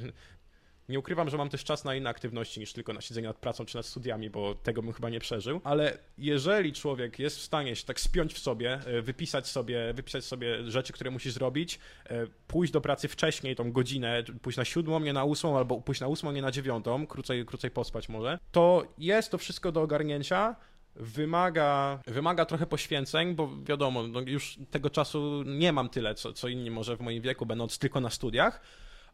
nie 0.89 0.99
ukrywam, 0.99 1.29
że 1.29 1.37
mam 1.37 1.49
też 1.49 1.63
czas 1.63 1.83
na 1.83 1.95
inne 1.95 2.09
aktywności 2.09 2.59
niż 2.59 2.73
tylko 2.73 2.93
na 2.93 3.01
siedzenie 3.01 3.27
nad 3.27 3.37
pracą 3.37 3.65
czy 3.65 3.77
nad 3.77 3.85
studiami, 3.85 4.29
bo 4.29 4.55
tego 4.55 4.81
bym 4.81 4.93
chyba 4.93 5.09
nie 5.09 5.19
przeżył. 5.19 5.61
Ale 5.63 5.97
jeżeli 6.17 6.73
człowiek 6.73 7.19
jest 7.19 7.37
w 7.37 7.41
stanie 7.41 7.75
się 7.75 7.85
tak 7.85 7.99
spiąć 7.99 8.33
w 8.33 8.39
sobie, 8.39 8.79
e, 8.85 9.01
wypisać 9.01 9.47
sobie, 9.47 9.93
wypisać 9.93 10.25
sobie 10.25 10.71
rzeczy, 10.71 10.93
które 10.93 11.11
musi 11.11 11.31
zrobić, 11.31 11.79
e, 12.05 12.27
pójść 12.47 12.73
do 12.73 12.81
pracy 12.81 13.07
wcześniej, 13.07 13.55
tą 13.55 13.71
godzinę, 13.71 14.23
pójść 14.41 14.57
na 14.57 14.65
siódmą, 14.65 14.99
nie 14.99 15.13
na 15.13 15.23
ósmą, 15.23 15.57
albo 15.57 15.81
pójść 15.81 16.01
na 16.01 16.07
ósmą, 16.07 16.31
nie 16.31 16.41
na 16.41 16.51
dziewiątą, 16.51 17.07
krócej, 17.07 17.45
krócej 17.45 17.71
pospać 17.71 18.09
może, 18.09 18.39
to 18.51 18.85
jest 18.97 19.31
to 19.31 19.37
wszystko 19.37 19.71
do 19.71 19.81
ogarnięcia 19.81 20.55
wymaga, 20.95 21.99
wymaga 22.07 22.45
trochę 22.45 22.65
poświęceń, 22.65 23.35
bo 23.35 23.49
wiadomo, 23.63 24.03
no 24.03 24.21
już 24.21 24.59
tego 24.71 24.89
czasu 24.89 25.43
nie 25.45 25.73
mam 25.73 25.89
tyle, 25.89 26.15
co, 26.15 26.33
co 26.33 26.47
inni 26.47 26.71
może 26.71 26.97
w 26.97 27.01
moim 27.01 27.21
wieku, 27.21 27.45
będąc 27.45 27.79
tylko 27.79 28.01
na 28.01 28.09
studiach, 28.09 28.61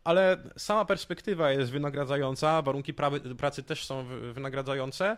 ale 0.08 0.38
sama 0.58 0.86
perspektywa 0.86 1.52
jest 1.52 1.72
wynagradzająca, 1.72 2.62
warunki 2.62 2.94
pracy 3.38 3.64
też 3.64 3.86
są 3.86 4.06
wynagradzające. 4.34 5.18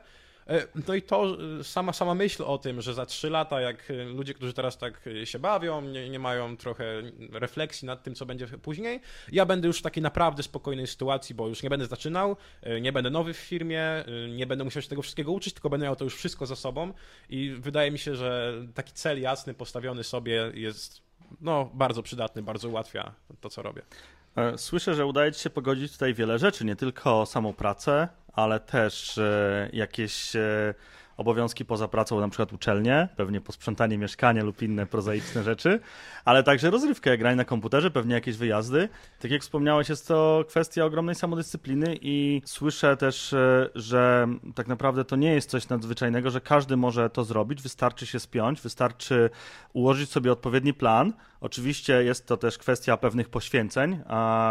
E, 0.50 0.68
no 0.88 0.94
i 0.94 1.02
to 1.02 1.38
e, 1.60 1.64
sama, 1.64 1.94
sama 1.94 2.16
myśl 2.16 2.44
o 2.44 2.58
tym, 2.58 2.82
że 2.82 2.94
za 2.94 3.06
trzy 3.06 3.30
lata, 3.30 3.62
jak 3.62 3.92
e, 3.92 4.04
ludzie, 4.04 4.34
którzy 4.34 4.54
teraz 4.54 4.78
tak 4.78 5.10
się 5.24 5.40
bawią, 5.40 5.82
nie, 5.82 6.10
nie, 6.10 6.20
mają 6.20 6.58
trochę 6.58 6.86
refleksji 7.32 7.86
nad 7.86 8.04
tym, 8.04 8.16
co 8.16 8.26
będzie 8.26 8.48
później, 8.48 9.02
ja 9.32 9.46
będę 9.46 9.68
już 9.68 9.80
w 9.80 9.82
takiej 9.82 10.04
naprawdę 10.04 10.44
spokojnej 10.44 10.88
sytuacji, 10.88 11.36
bo 11.36 11.48
już 11.48 11.64
nie 11.64 11.70
będę 11.70 11.86
zaczynał, 11.86 12.36
nie 12.82 12.92
będę 12.92 13.10
nowy 13.10 13.34
w 13.34 13.38
firmie, 13.38 13.84
nie 14.36 14.48
będę 14.48 14.64
musiał 14.64 14.82
się 14.82 14.90
tego 14.90 15.02
wszystkiego 15.02 15.32
uczyć, 15.32 15.54
tylko 15.54 15.70
będę 15.70 15.86
miał 15.86 15.96
to 15.96 16.04
już 16.04 16.16
wszystko 16.16 16.46
za 16.46 16.56
sobą 16.56 16.94
i 17.30 17.56
wydaje 17.60 17.92
mi 17.92 18.00
się, 18.00 18.16
że 18.16 18.54
taki 18.74 18.94
cel 18.94 19.22
jasny 19.22 19.54
postawiony 19.54 20.04
sobie 20.04 20.52
jest 20.54 21.02
no, 21.42 21.72
bardzo 21.74 22.04
przydatny, 22.04 22.44
bardzo 22.44 22.70
ułatwia 22.70 23.14
to, 23.42 23.50
co 23.50 23.62
robię. 23.62 23.82
E, 24.36 24.58
słyszę, 24.58 24.96
że 24.96 25.06
udaje 25.06 25.32
Ci 25.32 25.42
się 25.42 25.50
pogodzić 25.50 25.92
tutaj 25.92 26.14
wiele 26.14 26.40
rzeczy, 26.40 26.66
nie 26.66 26.76
tylko 26.76 27.26
samą 27.26 27.54
pracę, 27.54 28.08
ale 28.34 28.60
też 28.60 29.18
e, 29.18 29.70
jakieś 29.74 30.36
e, 30.36 30.74
obowiązki 31.18 31.66
poza 31.66 31.88
pracą, 31.88 32.20
na 32.20 32.30
przykład 32.30 32.54
uczelnie, 32.54 33.10
pewnie 33.16 33.42
posprzątanie 33.42 33.98
mieszkania 33.98 34.44
lub 34.44 34.62
inne 34.62 34.86
prozaiczne 34.86 35.44
rzeczy, 35.44 35.80
ale 36.26 36.44
także 36.44 36.70
rozrywkę, 36.70 37.18
granie 37.18 37.36
na 37.36 37.46
komputerze, 37.46 37.92
pewnie 37.92 38.14
jakieś 38.14 38.38
wyjazdy. 38.38 38.90
Tak 39.20 39.32
jak 39.32 39.42
wspomniałeś, 39.42 39.90
jest 39.90 40.08
to 40.08 40.46
kwestia 40.48 40.86
ogromnej 40.86 41.16
samodyscypliny 41.16 41.98
i 42.02 42.42
słyszę 42.46 42.98
też, 42.98 43.36
że 43.76 44.28
tak 44.56 44.68
naprawdę 44.68 45.06
to 45.06 45.16
nie 45.16 45.34
jest 45.34 45.50
coś 45.50 45.70
nadzwyczajnego, 45.70 46.32
że 46.32 46.42
każdy 46.42 46.78
może 46.78 47.10
to 47.10 47.24
zrobić, 47.24 47.62
wystarczy 47.62 48.06
się 48.06 48.20
spiąć, 48.20 48.62
wystarczy 48.62 49.30
ułożyć 49.74 50.10
sobie 50.10 50.32
odpowiedni 50.32 50.74
plan, 50.74 51.14
Oczywiście 51.42 52.04
jest 52.04 52.28
to 52.28 52.38
też 52.38 52.58
kwestia 52.58 52.98
pewnych 52.98 53.30
poświęceń, 53.30 54.00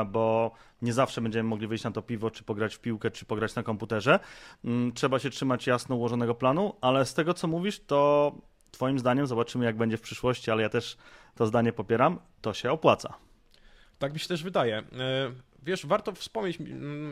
bo 0.07 0.53
nie 0.83 0.93
zawsze 0.93 1.21
będziemy 1.21 1.49
mogli 1.49 1.67
wyjść 1.67 1.85
na 1.85 1.91
to 1.91 2.03
piwo, 2.03 2.31
czy 2.31 2.45
pograć 2.45 2.75
w 2.75 2.81
piłkę, 2.81 3.11
czy 3.11 3.25
pograć 3.25 3.55
na 3.55 3.63
komputerze. 3.63 4.21
Mm, 4.65 4.93
trzeba 4.93 5.19
się 5.19 5.31
trzymać 5.31 5.67
jasno 5.67 5.97
ułożonego 5.97 6.35
planu, 6.35 6.75
ale 6.81 7.07
z 7.07 7.15
tego 7.15 7.35
co 7.35 7.49
mówisz, 7.49 7.81
to 7.87 8.33
Twoim 8.71 8.99
zdaniem, 8.99 9.27
zobaczymy 9.27 9.65
jak 9.65 9.77
będzie 9.77 9.97
w 9.97 10.01
przyszłości, 10.01 10.51
ale 10.51 10.63
ja 10.63 10.69
też 10.69 10.97
to 11.35 11.47
zdanie 11.47 11.73
popieram, 11.73 12.19
to 12.41 12.55
się 12.55 12.73
opłaca. 12.73 13.15
Tak 13.99 14.13
mi 14.13 14.21
się 14.21 14.29
też 14.29 14.43
wydaje. 14.43 14.79
E, 14.79 14.85
wiesz, 15.63 15.87
warto 15.87 16.13
wspomnieć, 16.13 16.59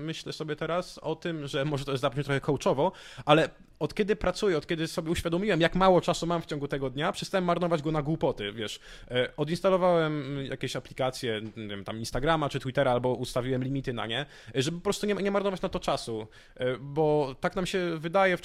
myślę 0.05 0.33
sobie 0.33 0.57
teraz 0.57 0.99
o 0.99 1.17
tym, 1.17 1.47
że 1.47 1.65
może 1.65 1.85
to 1.85 1.91
jest 1.91 2.03
zabrzmi 2.03 2.25
trochę 2.25 2.41
coachowo, 2.41 2.93
ale 3.25 3.49
od 3.79 3.95
kiedy 3.95 4.17
pracuję, 4.17 4.59
od 4.59 4.67
kiedy 4.67 4.87
sobie 4.89 5.11
uświadomiłem, 5.11 5.61
jak 5.61 5.75
mało 5.75 6.01
czasu 6.01 6.27
mam 6.27 6.43
w 6.43 6.47
ciągu 6.47 6.69
tego 6.69 6.91
dnia, 6.91 7.13
przestałem 7.13 7.45
marnować 7.45 7.83
go 7.83 7.93
na 7.93 8.03
głupoty, 8.03 8.53
wiesz. 8.53 8.81
E, 9.11 9.37
odinstalowałem 9.37 10.45
jakieś 10.45 10.77
aplikacje, 10.77 11.41
nie 11.57 11.69
wiem, 11.69 11.85
tam 11.85 11.99
Instagrama 11.99 12.49
czy 12.49 12.61
Twittera, 12.61 12.93
albo 12.93 13.15
ustawiłem 13.15 13.65
limity 13.65 13.93
na 13.93 14.07
nie, 14.07 14.27
e, 14.57 14.63
żeby 14.63 14.77
po 14.77 14.85
prostu 14.85 15.07
nie, 15.07 15.15
nie 15.15 15.31
marnować 15.31 15.63
na 15.63 15.69
to 15.69 15.81
czasu, 15.81 16.27
e, 16.57 16.77
bo 16.79 17.37
tak 17.41 17.57
nam 17.57 17.67
się 17.67 17.99
wydaje 17.99 18.37
w, 18.37 18.41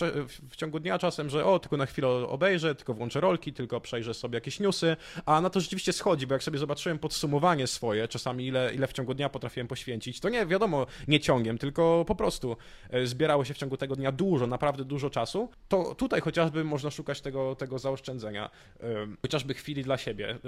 w, 0.50 0.56
ciągu 0.56 0.80
dnia 0.80 1.00
czasem, 1.00 1.30
że 1.30 1.46
o, 1.46 1.60
tylko 1.60 1.78
na 1.78 1.86
chwilę 1.86 2.08
obejrzę, 2.08 2.76
tylko 2.76 2.94
włączę 2.94 3.22
rolki, 3.22 3.54
tylko 3.54 3.82
przejrzę 3.82 4.14
sobie 4.14 4.38
jakieś 4.38 4.60
newsy, 4.60 4.98
a 5.26 5.42
na 5.42 5.50
to 5.50 5.60
rzeczywiście 5.60 5.94
schodzi, 5.94 6.28
bo 6.28 6.34
jak 6.34 6.44
sobie 6.44 6.60
zobaczyłem 6.60 7.00
podsumowanie 7.00 7.68
swoje, 7.68 8.08
czasami 8.08 8.48
ile, 8.48 8.74
ile 8.74 8.88
w 8.88 8.94
ciągu 8.94 9.14
dnia 9.14 9.30
potrafiłem 9.30 9.68
poświęcić, 9.68 10.20
to 10.20 10.30
nie, 10.30 10.46
wiadomo, 10.46 10.86
nie 11.08 11.20
ciągiem, 11.20 11.58
tylko 11.58 12.06
po 12.08 12.16
prostu 12.16 12.58
zbierało 13.04 13.46
się 13.46 13.54
w 13.54 13.58
ciągu 13.58 13.78
tego 13.78 13.96
dnia 13.96 14.12
dużo, 14.12 14.48
naprawdę 14.48 14.86
dużo 14.86 15.10
czasu, 15.10 15.21
czasu, 15.22 15.50
to 15.68 15.96
tutaj 15.96 16.22
chociażby 16.22 16.64
można 16.64 16.92
szukać 16.92 17.22
tego, 17.22 17.56
tego 17.56 17.80
zaoszczędzenia, 17.80 18.50
chociażby 19.22 19.54
chwili 19.54 19.84
dla 19.84 19.98
siebie. 19.98 20.40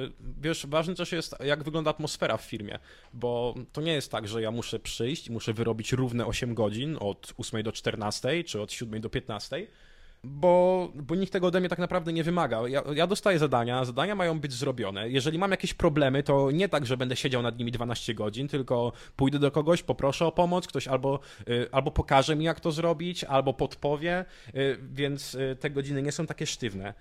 Wiesz, 0.41 0.65
ważne 0.65 0.95
też 0.95 1.11
jest, 1.11 1.35
jak 1.43 1.63
wygląda 1.63 1.91
atmosfera 1.91 2.37
w 2.37 2.41
firmie, 2.41 2.79
bo 3.13 3.55
to 3.71 3.81
nie 3.81 3.93
jest 3.93 4.11
tak, 4.11 4.27
że 4.27 4.41
ja 4.41 4.51
muszę 4.51 4.79
przyjść 4.79 5.29
muszę 5.29 5.53
wyrobić 5.53 5.91
równe 5.91 6.25
8 6.25 6.53
godzin 6.53 6.97
od 6.99 7.33
8 7.37 7.63
do 7.63 7.71
14, 7.71 8.43
czy 8.43 8.61
od 8.61 8.71
7 8.71 9.01
do 9.01 9.09
15, 9.09 9.67
bo, 10.23 10.91
bo 10.95 11.15
nikt 11.15 11.33
tego 11.33 11.47
ode 11.47 11.59
mnie 11.59 11.69
tak 11.69 11.79
naprawdę 11.79 12.13
nie 12.13 12.23
wymaga. 12.23 12.67
Ja, 12.67 12.83
ja, 12.95 13.07
dostaję 13.07 13.39
zadania, 13.39 13.85
zadania 13.85 14.15
mają 14.15 14.39
być 14.39 14.53
zrobione. 14.53 15.09
Jeżeli 15.09 15.39
mam 15.39 15.51
jakieś 15.51 15.73
problemy, 15.73 16.23
to 16.23 16.51
nie 16.51 16.69
tak, 16.69 16.85
że 16.85 16.97
będę 16.97 17.15
siedział 17.15 17.41
nad 17.41 17.59
nimi 17.59 17.71
12 17.71 18.13
godzin, 18.13 18.47
tylko 18.47 18.91
pójdę 19.15 19.39
do 19.39 19.51
kogoś, 19.51 19.83
poproszę 19.83 20.25
o 20.25 20.31
pomoc, 20.31 20.67
ktoś 20.67 20.87
albo, 20.87 21.19
y, 21.49 21.67
albo 21.71 21.91
pokaże 21.91 22.35
mi, 22.35 22.45
jak 22.45 22.59
to 22.59 22.71
zrobić, 22.71 23.23
albo 23.23 23.53
podpowie, 23.53 24.25
y, 24.55 24.79
więc 24.93 25.35
y, 25.35 25.57
te 25.59 25.69
godziny 25.69 26.01
nie 26.01 26.11
są 26.11 26.25
takie 26.25 26.45
sztywne 26.45 26.93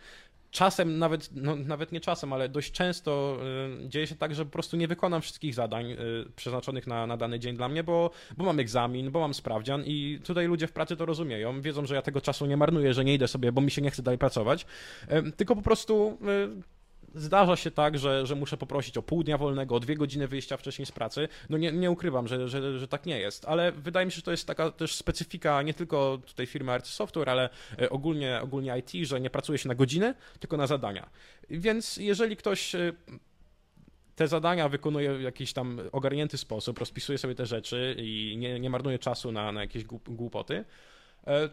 czasem, 0.53 0.99
nawet, 0.99 1.31
no, 1.33 1.57
nawet 1.57 1.93
nie 1.93 2.01
czasem, 2.01 2.33
ale 2.33 2.49
dość 2.49 2.73
często 2.73 3.39
y, 3.85 3.89
dzieje 3.89 4.07
się 4.07 4.15
tak, 4.15 4.35
że 4.35 4.45
po 4.45 4.51
prostu 4.51 4.77
nie 4.77 4.89
wykonam 4.89 5.23
wszystkich 5.23 5.55
zadań 5.55 5.93
y, 5.93 5.97
przeznaczonych 6.37 6.87
na, 6.87 7.07
na 7.07 7.17
dany 7.17 7.39
dzień 7.39 7.57
dla 7.57 7.69
mnie, 7.69 7.85
bo, 7.85 8.11
bo 8.37 8.45
mam 8.45 8.61
egzamin, 8.61 9.11
bo 9.11 9.21
mam 9.21 9.35
sprawdzian 9.35 9.83
i 9.87 10.21
tutaj 10.25 10.47
ludzie 10.47 10.67
w 10.67 10.73
pracy 10.73 10.97
to 10.97 11.07
rozumieją, 11.07 11.61
wiedzą, 11.61 11.87
że 11.87 11.95
ja 11.95 12.03
tego 12.03 12.21
czasu 12.21 12.47
nie 12.47 12.57
marnuję, 12.57 12.95
że 12.95 13.05
nie 13.05 13.15
idę 13.15 13.29
sobie, 13.29 13.53
bo 13.53 13.61
mi 13.61 13.71
się 13.71 13.83
nie 13.83 13.91
chce 13.91 14.03
dalej 14.03 14.19
pracować, 14.19 14.67
y, 15.13 15.33
tylko 15.33 15.57
po 15.57 15.63
prostu 15.63 16.19
zdarza 17.15 17.57
się 17.57 17.71
tak, 17.71 17.99
że, 17.99 18.27
że 18.27 18.35
muszę 18.35 18.57
poprosić 18.57 18.99
o 18.99 19.03
pół 19.03 19.23
dnia 19.23 19.39
wolnego, 19.39 19.75
o 19.75 19.81
dwie 19.81 19.97
godziny 19.97 20.29
wyjścia 20.29 20.57
wcześniej 20.57 20.87
z 20.87 20.93
pracy. 20.93 21.29
No 21.51 21.59
nie, 21.59 21.73
nie 21.73 21.91
ukrywam, 21.91 22.29
że, 22.29 22.49
że, 22.49 22.79
że 22.79 22.89
tak 22.89 23.07
nie 23.07 23.19
jest, 23.21 23.45
ale 23.45 23.73
wydaje 23.73 24.07
mi 24.07 24.13
się, 24.13 24.17
że 24.17 24.23
to 24.23 24.31
jest 24.31 24.47
taka 24.47 24.71
też 24.71 24.95
specyfika 24.95 25.63
nie 25.63 25.75
tylko 25.75 26.19
tutaj 26.27 26.47
firmy 26.47 26.73
Arts 26.73 26.91
Software, 26.91 27.31
ale 27.31 27.51
e, 27.79 27.91
ogólnie, 27.91 28.41
ogólnie 28.43 28.79
IT, 28.79 29.09
że 29.09 29.21
nie 29.21 29.31
pracuje 29.31 29.59
się 29.59 29.69
na 29.69 29.75
godziny, 29.75 30.15
tylko 30.41 30.57
na 30.57 30.67
zadania. 30.67 31.11
Więc 31.51 31.97
jeżeli 31.97 32.37
ktoś 32.37 32.75
e, 32.75 32.93
te 34.17 34.29
zadania 34.29 34.69
wykonuje 34.69 35.15
w 35.15 35.23
jakiś 35.23 35.53
tam 35.53 35.81
ogarnięty 35.93 36.39
sposób, 36.39 36.79
rozpisuje 36.79 37.19
sobie 37.19 37.35
te 37.35 37.47
rzeczy 37.47 37.97
i 37.99 38.37
nie, 38.39 38.61
nie 38.61 38.71
marnuje 38.71 38.99
czasu 38.99 39.33
na, 39.33 39.53
na 39.53 39.61
jakieś 39.61 39.85
głupoty, 40.07 40.65
e, 41.27 41.49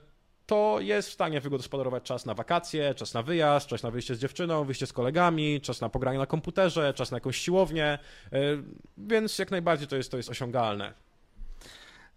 to 0.49 0.77
jest 0.79 1.09
w 1.09 1.13
stanie 1.13 1.41
wygospodarować 1.41 2.03
czas 2.03 2.25
na 2.25 2.33
wakacje, 2.33 2.93
czas 2.93 3.13
na 3.13 3.23
wyjazd, 3.23 3.67
czas 3.67 3.83
na 3.83 3.91
wyjście 3.91 4.15
z 4.15 4.19
dziewczyną, 4.19 4.63
wyjście 4.63 4.87
z 4.87 4.93
kolegami, 4.93 5.61
czas 5.61 5.81
na 5.81 5.89
pogranie 5.89 6.19
na 6.19 6.25
komputerze, 6.25 6.93
czas 6.93 7.11
na 7.11 7.17
jakąś 7.17 7.37
siłownię, 7.37 7.85
e, 7.85 8.39
więc 8.97 9.39
jak 9.39 9.51
najbardziej 9.51 9.87
to 9.87 9.95
jest, 9.95 10.11
to 10.11 10.17
jest 10.17 10.29
osiągalne. 10.29 10.93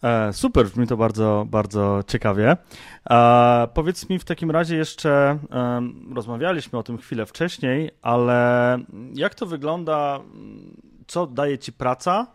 E, 0.03 0.33
super, 0.33 0.67
brzmi 0.67 0.87
to 0.87 0.97
bardzo, 0.97 1.47
bardzo 1.51 2.01
ciekawie. 2.07 2.57
E, 3.11 3.69
powiedz 3.75 4.09
mi 4.09 4.19
w 4.19 4.25
takim 4.25 4.51
razie 4.51 4.77
jeszcze, 4.77 5.39
rozmawialiśmy 6.15 6.79
o 6.79 6.83
tym 6.83 6.99
chwilę 6.99 7.27
wcześniej, 7.27 7.91
ale 8.03 8.79
jak 9.15 9.35
to 9.35 9.47
wygląda, 9.47 10.21
co 11.07 11.27
daje 11.27 11.59
ci 11.59 11.73
praca, 11.73 12.27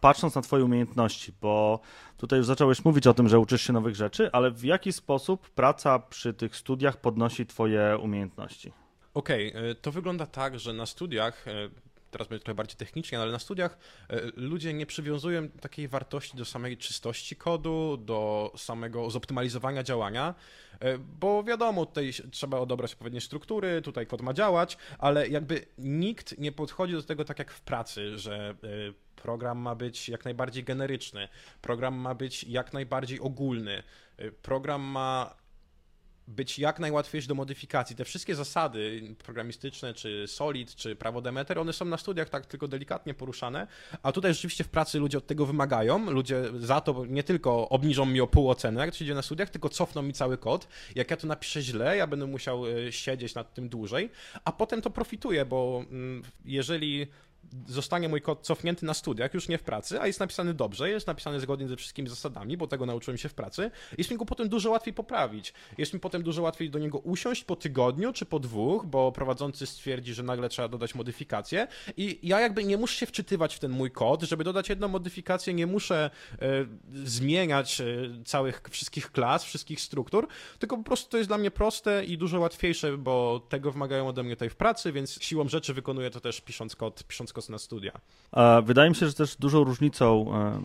patrząc 0.00 0.34
na 0.34 0.42
twoje 0.42 0.64
umiejętności, 0.64 1.32
bo 1.40 1.80
Tutaj 2.18 2.38
już 2.38 2.46
zacząłeś 2.46 2.84
mówić 2.84 3.06
o 3.06 3.14
tym, 3.14 3.28
że 3.28 3.38
uczysz 3.38 3.62
się 3.62 3.72
nowych 3.72 3.96
rzeczy, 3.96 4.30
ale 4.32 4.50
w 4.50 4.64
jaki 4.64 4.92
sposób 4.92 5.50
praca 5.50 5.98
przy 5.98 6.34
tych 6.34 6.56
studiach 6.56 7.00
podnosi 7.00 7.46
Twoje 7.46 7.98
umiejętności? 8.02 8.72
Okej, 9.14 9.50
okay, 9.50 9.74
to 9.74 9.92
wygląda 9.92 10.26
tak, 10.26 10.60
że 10.60 10.72
na 10.72 10.86
studiach 10.86 11.48
e, 11.48 11.68
teraz 12.10 12.28
będzie 12.28 12.44
trochę 12.44 12.54
bardziej 12.54 12.76
technicznie, 12.76 13.20
ale 13.20 13.32
na 13.32 13.38
studiach 13.38 13.78
e, 14.10 14.20
ludzie 14.36 14.74
nie 14.74 14.86
przywiązują 14.86 15.48
takiej 15.48 15.88
wartości 15.88 16.36
do 16.36 16.44
samej 16.44 16.76
czystości 16.76 17.36
kodu, 17.36 17.96
do 17.96 18.52
samego 18.56 19.10
zoptymalizowania 19.10 19.82
działania, 19.82 20.34
e, 20.80 20.98
bo 20.98 21.42
wiadomo, 21.44 21.86
tutaj 21.86 22.12
trzeba 22.30 22.58
odebrać 22.58 22.92
odpowiednie 22.92 23.20
struktury, 23.20 23.82
tutaj 23.82 24.06
kod 24.06 24.22
ma 24.22 24.34
działać, 24.34 24.78
ale 24.98 25.28
jakby 25.28 25.66
nikt 25.78 26.38
nie 26.38 26.52
podchodzi 26.52 26.92
do 26.92 27.02
tego 27.02 27.24
tak 27.24 27.38
jak 27.38 27.50
w 27.50 27.60
pracy, 27.60 28.18
że 28.18 28.54
Program 29.22 29.58
ma 29.58 29.74
być 29.74 30.08
jak 30.08 30.24
najbardziej 30.24 30.64
generyczny, 30.64 31.28
program 31.62 31.94
ma 31.94 32.14
być 32.14 32.44
jak 32.44 32.72
najbardziej 32.72 33.20
ogólny, 33.20 33.82
y, 34.20 34.32
program 34.32 34.82
ma 34.82 35.34
być 36.28 36.58
jak 36.58 36.78
najłatwiejszy 36.78 37.28
do 37.28 37.34
modyfikacji. 37.34 37.96
Te 37.96 38.04
wszystkie 38.04 38.34
zasady 38.34 39.02
programistyczne, 39.24 39.94
czy 39.94 40.24
Solid, 40.26 40.74
czy 40.74 40.96
prawo 40.96 41.20
Demeter, 41.20 41.58
one 41.58 41.72
są 41.72 41.84
na 41.84 41.96
studiach 41.96 42.28
tak 42.28 42.46
tylko 42.46 42.68
delikatnie 42.68 43.14
poruszane, 43.14 43.66
a 44.02 44.12
tutaj 44.12 44.34
rzeczywiście 44.34 44.64
w 44.64 44.68
pracy 44.68 44.98
ludzie 44.98 45.18
od 45.18 45.26
tego 45.26 45.46
wymagają. 45.46 46.10
Ludzie 46.10 46.42
za 46.60 46.80
to 46.80 47.06
nie 47.06 47.22
tylko 47.22 47.68
obniżą 47.68 48.06
mi 48.06 48.20
o 48.20 48.26
pół 48.26 48.50
ocenę, 48.50 48.80
jak 48.80 48.90
to 48.90 48.96
się 48.96 49.04
dzieje 49.04 49.14
na 49.14 49.22
studiach, 49.22 49.50
tylko 49.50 49.68
cofną 49.68 50.02
mi 50.02 50.12
cały 50.12 50.38
kod. 50.38 50.68
Jak 50.94 51.10
ja 51.10 51.16
to 51.16 51.26
napiszę 51.26 51.62
źle, 51.62 51.96
ja 51.96 52.06
będę 52.06 52.26
musiał 52.26 52.66
e, 52.66 52.92
siedzieć 52.92 53.34
nad 53.34 53.54
tym 53.54 53.68
dłużej, 53.68 54.10
a 54.44 54.52
potem 54.52 54.82
to 54.82 54.90
profituję, 54.90 55.44
bo 55.44 55.84
mm, 55.90 56.22
jeżeli 56.44 57.06
zostanie 57.66 58.08
mój 58.08 58.20
kod 58.20 58.46
cofnięty 58.46 58.86
na 58.86 58.94
studiach, 58.94 59.34
już 59.34 59.48
nie 59.48 59.58
w 59.58 59.62
pracy, 59.62 60.00
a 60.00 60.06
jest 60.06 60.20
napisany 60.20 60.54
dobrze, 60.54 60.90
jest 60.90 61.06
napisany 61.06 61.40
zgodnie 61.40 61.68
ze 61.68 61.76
wszystkimi 61.76 62.08
zasadami, 62.08 62.56
bo 62.56 62.66
tego 62.66 62.86
nauczyłem 62.86 63.18
się 63.18 63.28
w 63.28 63.34
pracy, 63.34 63.70
jest 63.98 64.10
mi 64.10 64.16
go 64.16 64.24
potem 64.24 64.48
dużo 64.48 64.70
łatwiej 64.70 64.94
poprawić. 64.94 65.52
Jest 65.78 65.94
mi 65.94 66.00
potem 66.00 66.22
dużo 66.22 66.42
łatwiej 66.42 66.70
do 66.70 66.78
niego 66.78 66.98
usiąść 66.98 67.44
po 67.44 67.56
tygodniu 67.56 68.12
czy 68.12 68.26
po 68.26 68.38
dwóch, 68.38 68.86
bo 68.86 69.12
prowadzący 69.12 69.66
stwierdzi, 69.66 70.14
że 70.14 70.22
nagle 70.22 70.48
trzeba 70.48 70.68
dodać 70.68 70.94
modyfikację 70.94 71.66
i 71.96 72.18
ja 72.22 72.40
jakby 72.40 72.64
nie 72.64 72.76
muszę 72.76 72.94
się 72.94 73.06
wczytywać 73.06 73.54
w 73.54 73.58
ten 73.58 73.70
mój 73.70 73.90
kod, 73.90 74.22
żeby 74.22 74.44
dodać 74.44 74.68
jedną 74.68 74.88
modyfikację, 74.88 75.54
nie 75.54 75.66
muszę 75.66 76.10
e, 76.32 76.66
zmieniać 77.04 77.80
e, 77.80 77.84
całych, 78.24 78.62
wszystkich 78.70 79.12
klas, 79.12 79.44
wszystkich 79.44 79.80
struktur, 79.80 80.28
tylko 80.58 80.76
po 80.76 80.82
prostu 80.82 81.10
to 81.10 81.16
jest 81.16 81.30
dla 81.30 81.38
mnie 81.38 81.50
proste 81.50 82.04
i 82.04 82.18
dużo 82.18 82.40
łatwiejsze, 82.40 82.98
bo 82.98 83.40
tego 83.48 83.72
wymagają 83.72 84.08
ode 84.08 84.22
mnie 84.22 84.36
tutaj 84.36 84.50
w 84.50 84.56
pracy, 84.56 84.92
więc 84.92 85.22
siłą 85.22 85.48
rzeczy 85.48 85.74
wykonuję 85.74 86.10
to 86.10 86.20
też 86.20 86.40
pisząc 86.40 86.76
kod, 86.76 87.04
pisząc 87.04 87.27
kod 87.32 87.48
na 87.48 87.58
studia. 87.58 87.92
Wydaje 88.62 88.90
mi 88.90 88.96
się, 88.96 89.06
że 89.06 89.14
też 89.14 89.36
dużą 89.36 89.64
różnicą, 89.64 90.34
e, 90.34 90.60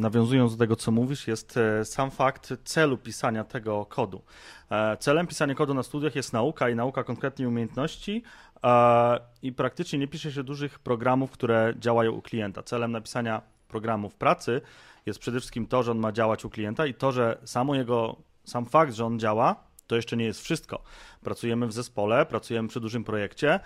nawiązując 0.00 0.52
do 0.52 0.58
tego, 0.58 0.76
co 0.76 0.90
mówisz, 0.90 1.28
jest 1.28 1.56
e, 1.56 1.84
sam 1.84 2.10
fakt 2.10 2.52
celu 2.64 2.98
pisania 2.98 3.44
tego 3.44 3.86
kodu. 3.86 4.22
E, 4.70 4.96
celem 4.96 5.26
pisania 5.26 5.54
kodu 5.54 5.74
na 5.74 5.82
studiach 5.82 6.14
jest 6.14 6.32
nauka 6.32 6.68
i 6.68 6.74
nauka 6.74 7.04
konkretnej 7.04 7.48
umiejętności 7.48 8.22
i 9.42 9.52
praktycznie 9.52 9.98
nie 9.98 10.08
pisze 10.08 10.32
się 10.32 10.42
dużych 10.42 10.78
programów, 10.78 11.30
które 11.30 11.74
działają 11.78 12.12
u 12.12 12.22
klienta. 12.22 12.62
Celem 12.62 12.92
napisania 12.92 13.42
programu 13.68 14.10
w 14.10 14.14
pracy 14.14 14.60
jest 15.06 15.18
przede 15.18 15.40
wszystkim 15.40 15.66
to, 15.66 15.82
że 15.82 15.90
on 15.90 15.98
ma 15.98 16.12
działać 16.12 16.44
u 16.44 16.50
klienta 16.50 16.86
i 16.86 16.94
to, 16.94 17.12
że 17.12 17.38
samo 17.44 17.74
jego, 17.74 18.16
sam 18.44 18.66
fakt, 18.66 18.94
że 18.94 19.06
on 19.06 19.18
działa, 19.18 19.56
to 19.86 19.96
jeszcze 19.96 20.16
nie 20.16 20.24
jest 20.24 20.40
wszystko. 20.40 20.82
Pracujemy 21.22 21.66
w 21.66 21.72
zespole, 21.72 22.26
pracujemy 22.26 22.68
przy 22.68 22.80
dużym 22.80 23.04
projekcie, 23.04 23.60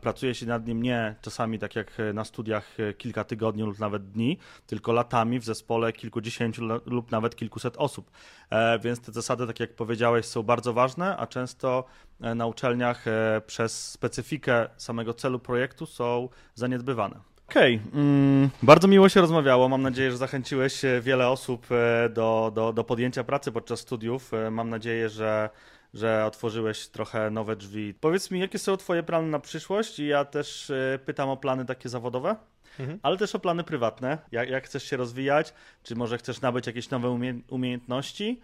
pracuje 0.00 0.34
się 0.34 0.46
nad 0.46 0.66
nim 0.66 0.82
nie 0.82 1.14
czasami 1.22 1.58
tak 1.58 1.76
jak 1.76 1.92
na 2.14 2.24
studiach 2.24 2.80
e, 2.80 2.94
kilka 2.94 3.24
tygodni 3.24 3.62
lub 3.62 3.78
nawet 3.78 4.10
dni, 4.10 4.38
tylko 4.66 4.92
latami 4.92 5.40
w 5.40 5.44
zespole 5.44 5.92
kilkudziesięciu 5.92 6.62
lub 6.86 7.10
nawet 7.10 7.36
kilkuset 7.36 7.76
osób. 7.76 8.10
E, 8.50 8.78
więc 8.78 9.00
te 9.00 9.12
zasady, 9.12 9.46
tak 9.46 9.60
jak 9.60 9.74
powiedziałeś, 9.74 10.26
są 10.26 10.42
bardzo 10.42 10.72
ważne, 10.72 11.16
a 11.16 11.26
często 11.26 11.84
e, 12.20 12.34
na 12.34 12.46
uczelniach 12.46 13.04
przez 13.46 13.90
specyfikę 13.90 14.68
samego 14.76 15.14
celu 15.14 15.38
projektu 15.38 15.86
są 15.86 16.28
zaniedbywane. 16.54 17.35
Okej, 17.48 17.80
okay. 17.88 18.00
mm, 18.00 18.50
bardzo 18.62 18.88
miło 18.88 19.08
się 19.08 19.20
rozmawiało. 19.20 19.68
Mam 19.68 19.82
nadzieję, 19.82 20.10
że 20.10 20.16
zachęciłeś 20.16 20.82
wiele 21.00 21.28
osób 21.28 21.66
do, 22.10 22.52
do, 22.54 22.72
do 22.72 22.84
podjęcia 22.84 23.24
pracy 23.24 23.52
podczas 23.52 23.80
studiów. 23.80 24.32
Mam 24.50 24.70
nadzieję, 24.70 25.08
że 25.08 25.50
że 25.96 26.24
otworzyłeś 26.26 26.88
trochę 26.88 27.30
nowe 27.30 27.56
drzwi. 27.56 27.94
Powiedz 27.94 28.30
mi, 28.30 28.40
jakie 28.40 28.58
są 28.58 28.76
Twoje 28.76 29.02
plany 29.02 29.28
na 29.28 29.38
przyszłość? 29.38 29.98
I 29.98 30.06
ja 30.06 30.24
też 30.24 30.70
e, 30.70 30.98
pytam 31.04 31.28
o 31.28 31.36
plany 31.36 31.64
takie 31.64 31.88
zawodowe, 31.88 32.36
mhm. 32.78 32.98
ale 33.02 33.16
też 33.16 33.34
o 33.34 33.38
plany 33.38 33.64
prywatne. 33.64 34.18
Jak, 34.32 34.48
jak, 34.48 34.64
chcesz 34.64 34.82
się 34.82 34.96
rozwijać? 34.96 35.54
Czy 35.82 35.96
może 35.96 36.18
chcesz 36.18 36.40
nabyć 36.40 36.66
jakieś 36.66 36.90
nowe 36.90 37.10
umie 37.10 37.34
umiejętności? 37.48 38.40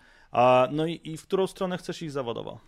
no 0.71 0.87
i, 0.87 1.01
i 1.05 1.17
w 1.17 1.23
którą 1.23 1.47
stronę 1.47 1.79
chcesz 1.79 2.03
iść 2.03 2.13
zawodowo? 2.13 2.59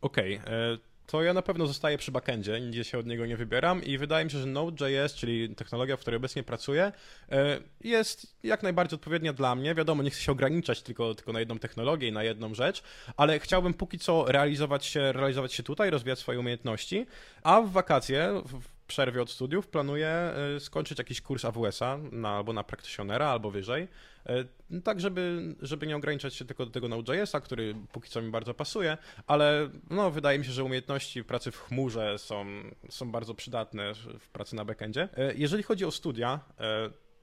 Okej. 0.00 0.38
Okay. 0.38 0.78
To 1.10 1.22
ja 1.22 1.34
na 1.34 1.42
pewno 1.42 1.66
zostaję 1.66 1.98
przy 1.98 2.12
backendzie, 2.12 2.60
nigdzie 2.60 2.84
się 2.84 2.98
od 2.98 3.06
niego 3.06 3.26
nie 3.26 3.36
wybieram 3.36 3.84
i 3.84 3.98
wydaje 3.98 4.24
mi 4.24 4.30
się, 4.30 4.38
że 4.38 4.46
Node.js, 4.46 5.14
czyli 5.14 5.54
technologia, 5.54 5.96
w 5.96 6.00
której 6.00 6.16
obecnie 6.16 6.42
pracuję, 6.42 6.92
e, 7.32 7.60
jest 7.80 8.36
jak 8.42 8.62
najbardziej 8.62 8.94
odpowiednia 8.94 9.32
dla 9.32 9.54
mnie. 9.54 9.74
Wiadomo, 9.74 10.02
nie 10.02 10.10
chcę 10.10 10.20
się 10.20 10.32
ograniczać 10.32 10.82
tylko, 10.82 11.14
tylko 11.14 11.32
na 11.32 11.40
jedną 11.40 11.58
technologię 11.58 12.08
i 12.08 12.12
na 12.12 12.24
jedną 12.24 12.54
rzecz, 12.54 12.82
ale 13.16 13.38
chciałbym 13.38 13.74
póki 13.74 13.98
co 13.98 14.24
realizować 14.28 14.86
się, 14.86 15.12
realizować 15.12 15.52
się 15.52 15.62
tutaj, 15.62 15.90
rozwijać 15.90 16.18
swoje 16.18 16.40
umiejętności, 16.40 17.06
a 17.42 17.60
w 17.60 17.70
wakacje, 17.70 18.42
w 18.46 18.79
przerwie 18.90 19.22
od 19.22 19.30
studiów 19.30 19.68
planuję 19.68 20.08
e, 20.08 20.60
skończyć 20.60 20.98
jakiś 20.98 21.20
kurs 21.20 21.44
AWS-a 21.44 21.98
na, 22.12 22.28
albo 22.28 22.52
na 22.52 22.64
praktycjonera, 22.64 23.26
albo 23.26 23.50
wyżej 23.50 23.88
E, 24.26 24.80
tak, 24.80 25.00
żeby, 25.00 25.54
żeby 25.62 25.86
nie 25.86 25.96
ograniczać 25.96 26.34
się 26.34 26.44
tylko 26.44 26.66
do 26.66 26.72
tego 26.72 26.88
Node.jsa, 26.88 27.40
który 27.40 27.74
póki 27.92 28.10
co 28.10 28.22
mi 28.22 28.30
bardzo 28.30 28.54
pasuje, 28.54 28.98
ale 29.26 29.70
no, 29.90 30.10
wydaje 30.10 30.38
mi 30.38 30.44
się, 30.44 30.52
że 30.52 30.64
umiejętności 30.64 31.24
pracy 31.24 31.50
w 31.50 31.58
chmurze 31.58 32.18
są, 32.18 32.46
są 32.88 33.12
bardzo 33.12 33.34
przydatne 33.34 33.94
w 34.18 34.28
pracy 34.28 34.56
na 34.56 34.64
backendzie. 34.64 35.08
E, 35.16 35.34
jeżeli 35.34 35.62
chodzi 35.62 35.84
o 35.84 35.90
studia, 35.90 36.40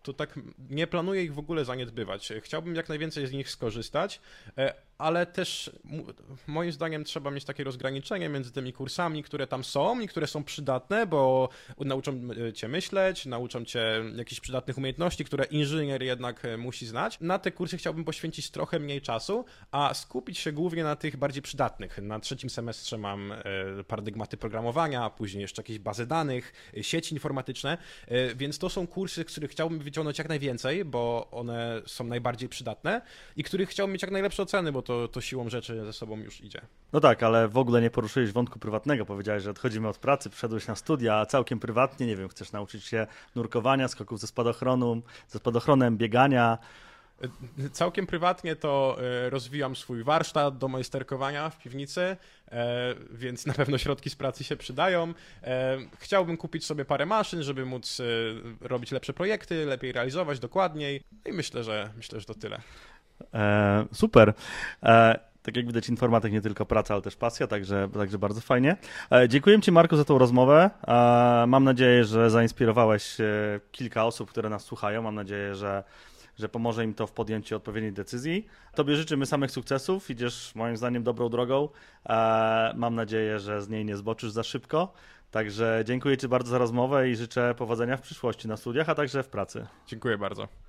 to 0.04 0.14
tak 0.14 0.40
nie 0.70 0.88
planuję 0.88 1.24
ich 1.24 1.34
w 1.34 1.40
ogóle 1.40 1.66
zaniedbywać. 1.66 2.34
Chciałbym 2.42 2.76
jak 2.76 2.90
najwięcej 2.90 3.28
z 3.28 3.32
nich 3.32 3.50
skorzystać, 3.50 4.22
ale 4.98 5.26
też 5.26 5.72
moim 6.48 6.72
zdaniem 6.72 7.04
trzeba 7.04 7.32
mieć 7.32 7.46
takie 7.46 7.64
rozgraniczenie 7.64 8.30
między 8.30 8.52
tymi 8.52 8.74
kursami, 8.74 9.24
które 9.24 9.48
tam 9.48 9.64
są 9.64 10.00
i 10.00 10.08
które 10.08 10.28
są 10.28 10.44
przydatne, 10.44 11.08
bo 11.08 11.50
nauczą 11.80 12.22
e, 12.48 12.54
cię 12.54 12.68
myśleć, 12.68 13.26
nauczą 13.26 13.66
cię 13.66 14.04
jakichś 14.16 14.42
przydatnych 14.42 14.78
umiejętności, 14.78 15.26
które 15.26 15.46
inżynier 15.46 16.04
jednak 16.04 16.46
e, 16.46 16.58
musi 16.58 16.88
znać. 16.88 17.18
Na 17.22 17.40
te 17.40 17.52
kursy 17.52 17.78
chciałbym 17.78 18.06
poświęcić 18.06 18.50
trochę 18.50 18.80
mniej 18.80 19.02
czasu, 19.02 19.46
a 19.72 19.94
skupić 19.94 20.38
się 20.38 20.52
głównie 20.52 20.84
na 20.84 20.96
tych 20.96 21.18
bardziej 21.18 21.42
przydatnych. 21.42 21.98
Na 22.02 22.20
trzecim 22.20 22.50
semestrze 22.50 22.98
mam 22.98 23.32
e, 23.32 23.44
paradygmaty 23.88 24.38
programowania, 24.38 25.10
później 25.10 25.42
jeszcze 25.42 25.62
jakieś 25.62 25.80
bazy 25.80 26.08
danych, 26.08 26.72
sieci 26.82 27.16
informatyczne, 27.16 27.78
więc 28.36 28.60
to 28.60 28.70
są 28.70 28.88
kursy, 28.88 29.22
z 29.22 29.32
których 29.32 29.52
chciałbym 29.52 29.80
wyciągnąć 29.80 30.18
jak 30.18 30.30
najwięcej, 30.30 30.86
bo 30.86 31.28
one 31.32 31.82
są 31.86 32.04
najbardziej 32.04 32.50
przydatne 32.50 33.02
i 33.36 33.44
których 33.44 33.70
chciałbym 33.70 33.94
mieć 33.94 34.02
jak 34.02 34.12
najlepsze 34.12 34.44
oceny, 34.44 34.72
bo 34.72 34.82
to, 34.88 35.08
to 35.08 35.22
siłą 35.22 35.50
rzeczy 35.50 35.86
ze 35.86 35.94
sobą 35.94 36.18
już 36.18 36.42
idzie. 36.42 36.62
No 36.94 37.00
tak, 37.00 37.24
ale 37.24 37.48
w 37.48 37.58
ogóle 37.58 37.82
nie 37.82 37.90
poruszyłeś 37.90 38.32
wątku 38.32 38.60
prywatnego. 38.60 39.06
Powiedziałeś, 39.06 39.44
że 39.44 39.52
odchodzimy 39.52 39.88
od 39.88 39.98
pracy, 39.98 40.30
przyszedłeś 40.30 40.68
na 40.68 40.76
studia, 40.76 41.16
a 41.16 41.26
całkiem 41.26 41.60
prywatnie, 41.60 42.08
nie 42.08 42.16
wiem, 42.16 42.30
chcesz 42.30 42.52
nauczyć 42.52 42.86
się 42.86 43.08
nurkowania, 43.36 43.88
skoków 43.88 44.20
ze 44.20 44.28
spadochronu, 44.28 45.02
ze 45.28 45.40
spadochronem, 45.40 45.98
biegania. 45.98 46.58
Całkiem 47.72 48.08
prywatnie 48.08 48.56
to 48.56 48.98
e, 49.00 49.30
rozwijam 49.30 49.76
swój 49.76 50.04
warsztat 50.04 50.58
do 50.58 50.68
majsterkowania 50.68 51.50
w 51.50 51.58
piwnicy, 51.58 52.02
e, 52.02 52.96
więc 53.12 53.46
na 53.46 53.54
pewno 53.54 53.78
środki 53.78 54.10
z 54.10 54.16
pracy 54.16 54.44
się 54.44 54.56
przydają. 54.56 55.14
E, 55.44 55.78
chciałbym 56.00 56.38
kupić 56.38 56.66
sobie 56.66 56.86
parę 56.86 57.06
maszyn, 57.06 57.44
żeby 57.44 57.66
móc 57.66 58.02
robić 58.62 58.92
lepsze 58.92 59.14
projekty, 59.14 59.66
lepiej 59.66 59.92
realizować 59.92 60.40
dokładniej. 60.40 61.04
No 61.26 61.32
I 61.32 61.34
myślę, 61.34 61.64
że 61.64 61.90
myślę, 61.98 62.20
że 62.20 62.26
to 62.26 62.34
tyle. 62.34 62.62
E, 63.34 63.86
super. 63.94 64.34
E, 64.84 65.28
tak 65.48 65.58
jak 65.58 65.68
widać, 65.68 65.90
informatyk 65.90 66.32
nie 66.32 66.42
tylko 66.42 66.66
praca, 66.66 66.94
ale 66.94 67.04
też 67.04 67.16
pasja, 67.16 67.48
także, 67.48 67.90
także 67.94 68.18
bardzo 68.18 68.42
fajnie. 68.42 68.78
E, 69.12 69.30
dziękuję 69.30 69.62
Ci, 69.62 69.72
Marku, 69.72 69.98
za 69.98 70.06
tą 70.06 70.18
rozmowę. 70.18 70.70
E, 70.88 71.48
mam 71.48 71.64
nadzieję, 71.64 72.04
że 72.04 72.30
zainspirowałeś 72.30 73.22
e, 73.22 73.26
kilka 73.72 74.06
osób, 74.06 74.30
które 74.30 74.50
nas 74.50 74.64
słuchają. 74.64 75.02
Mam 75.02 75.16
nadzieję, 75.16 75.56
że, 75.56 75.84
że 76.40 76.50
pomoże 76.50 76.84
im 76.84 76.94
to 76.94 77.08
w 77.08 77.12
podjęciu 77.12 77.56
odpowiedniej 77.56 77.94
decyzji. 77.94 78.48
Tobie 78.76 78.96
życzymy 78.96 79.26
samych 79.26 79.52
sukcesów. 79.52 80.10
Idziesz, 80.10 80.56
moim 80.56 80.78
zdaniem, 80.78 81.04
dobrą 81.04 81.30
drogą. 81.30 81.70
Mam 82.76 82.96
nadzieję, 82.96 83.40
że 83.40 83.62
z 83.62 83.70
niej 83.70 83.86
nie 83.86 83.98
zboczysz 83.98 84.32
za 84.32 84.44
szybko. 84.44 84.94
Także 85.32 85.84
dziękuję 85.86 86.18
Ci 86.18 86.28
bardzo 86.28 86.52
za 86.52 86.58
rozmowę 86.58 87.10
i 87.10 87.16
życzę 87.16 87.56
powodzenia 87.58 87.98
w 87.98 88.02
przyszłości 88.02 88.48
na 88.48 88.58
studiach, 88.58 88.90
a 88.90 88.96
także 88.96 89.24
w 89.24 89.28
pracy. 89.28 89.68
Dziękuję 89.88 90.18
bardzo. 90.18 90.67